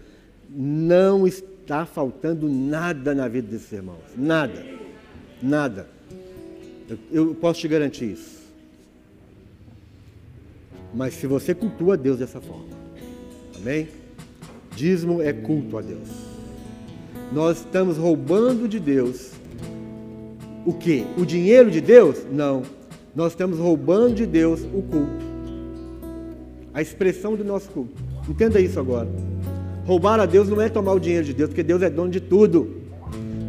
[0.48, 3.98] não está faltando nada na vida desses irmãos.
[4.16, 4.64] Nada.
[5.42, 5.88] Nada.
[6.88, 8.44] Eu, eu posso te garantir isso.
[10.94, 12.76] Mas se você cultua a Deus dessa forma,
[13.56, 13.88] amém?
[14.76, 16.08] Dízimo é culto a Deus.
[17.32, 19.32] Nós estamos roubando de Deus
[20.64, 21.04] o que?
[21.18, 22.24] O dinheiro de Deus?
[22.30, 22.62] Não.
[23.16, 25.23] Nós estamos roubando de Deus o culto.
[26.74, 28.02] A expressão do nosso culto.
[28.28, 29.08] Entenda isso agora.
[29.86, 32.20] Roubar a Deus não é tomar o dinheiro de Deus, porque Deus é dono de
[32.20, 32.82] tudo.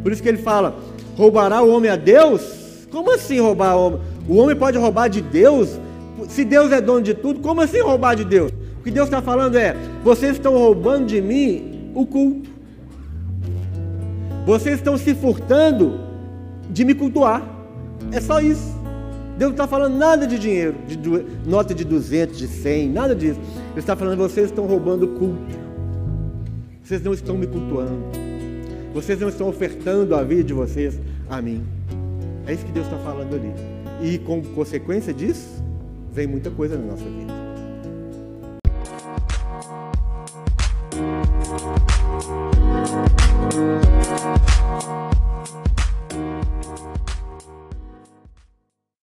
[0.03, 0.78] Por isso que ele fala:
[1.17, 2.88] roubará o homem a Deus?
[2.91, 4.01] Como assim roubar o homem?
[4.30, 5.80] O homem pode roubar de Deus?
[6.30, 8.51] Se Deus é dono de tudo, como assim roubar de Deus?
[8.80, 12.49] O que Deus está falando é: vocês estão roubando de mim o culto.
[14.45, 15.99] Vocês estão se furtando
[16.69, 17.43] de me cultuar.
[18.11, 18.74] É só isso.
[19.38, 20.97] Deus não está falando nada de dinheiro, de
[21.45, 23.39] nota de 200, de 100, nada disso.
[23.71, 25.65] Ele está falando: vocês estão roubando culto.
[26.83, 28.03] Vocês não estão me cultuando.
[28.93, 30.97] Vocês não estão ofertando a vida de vocês
[31.29, 31.63] a mim.
[32.47, 33.51] É isso que Deus está falando ali.
[34.01, 35.63] E com consequência disso,
[36.13, 37.44] vem muita coisa na nossa vida.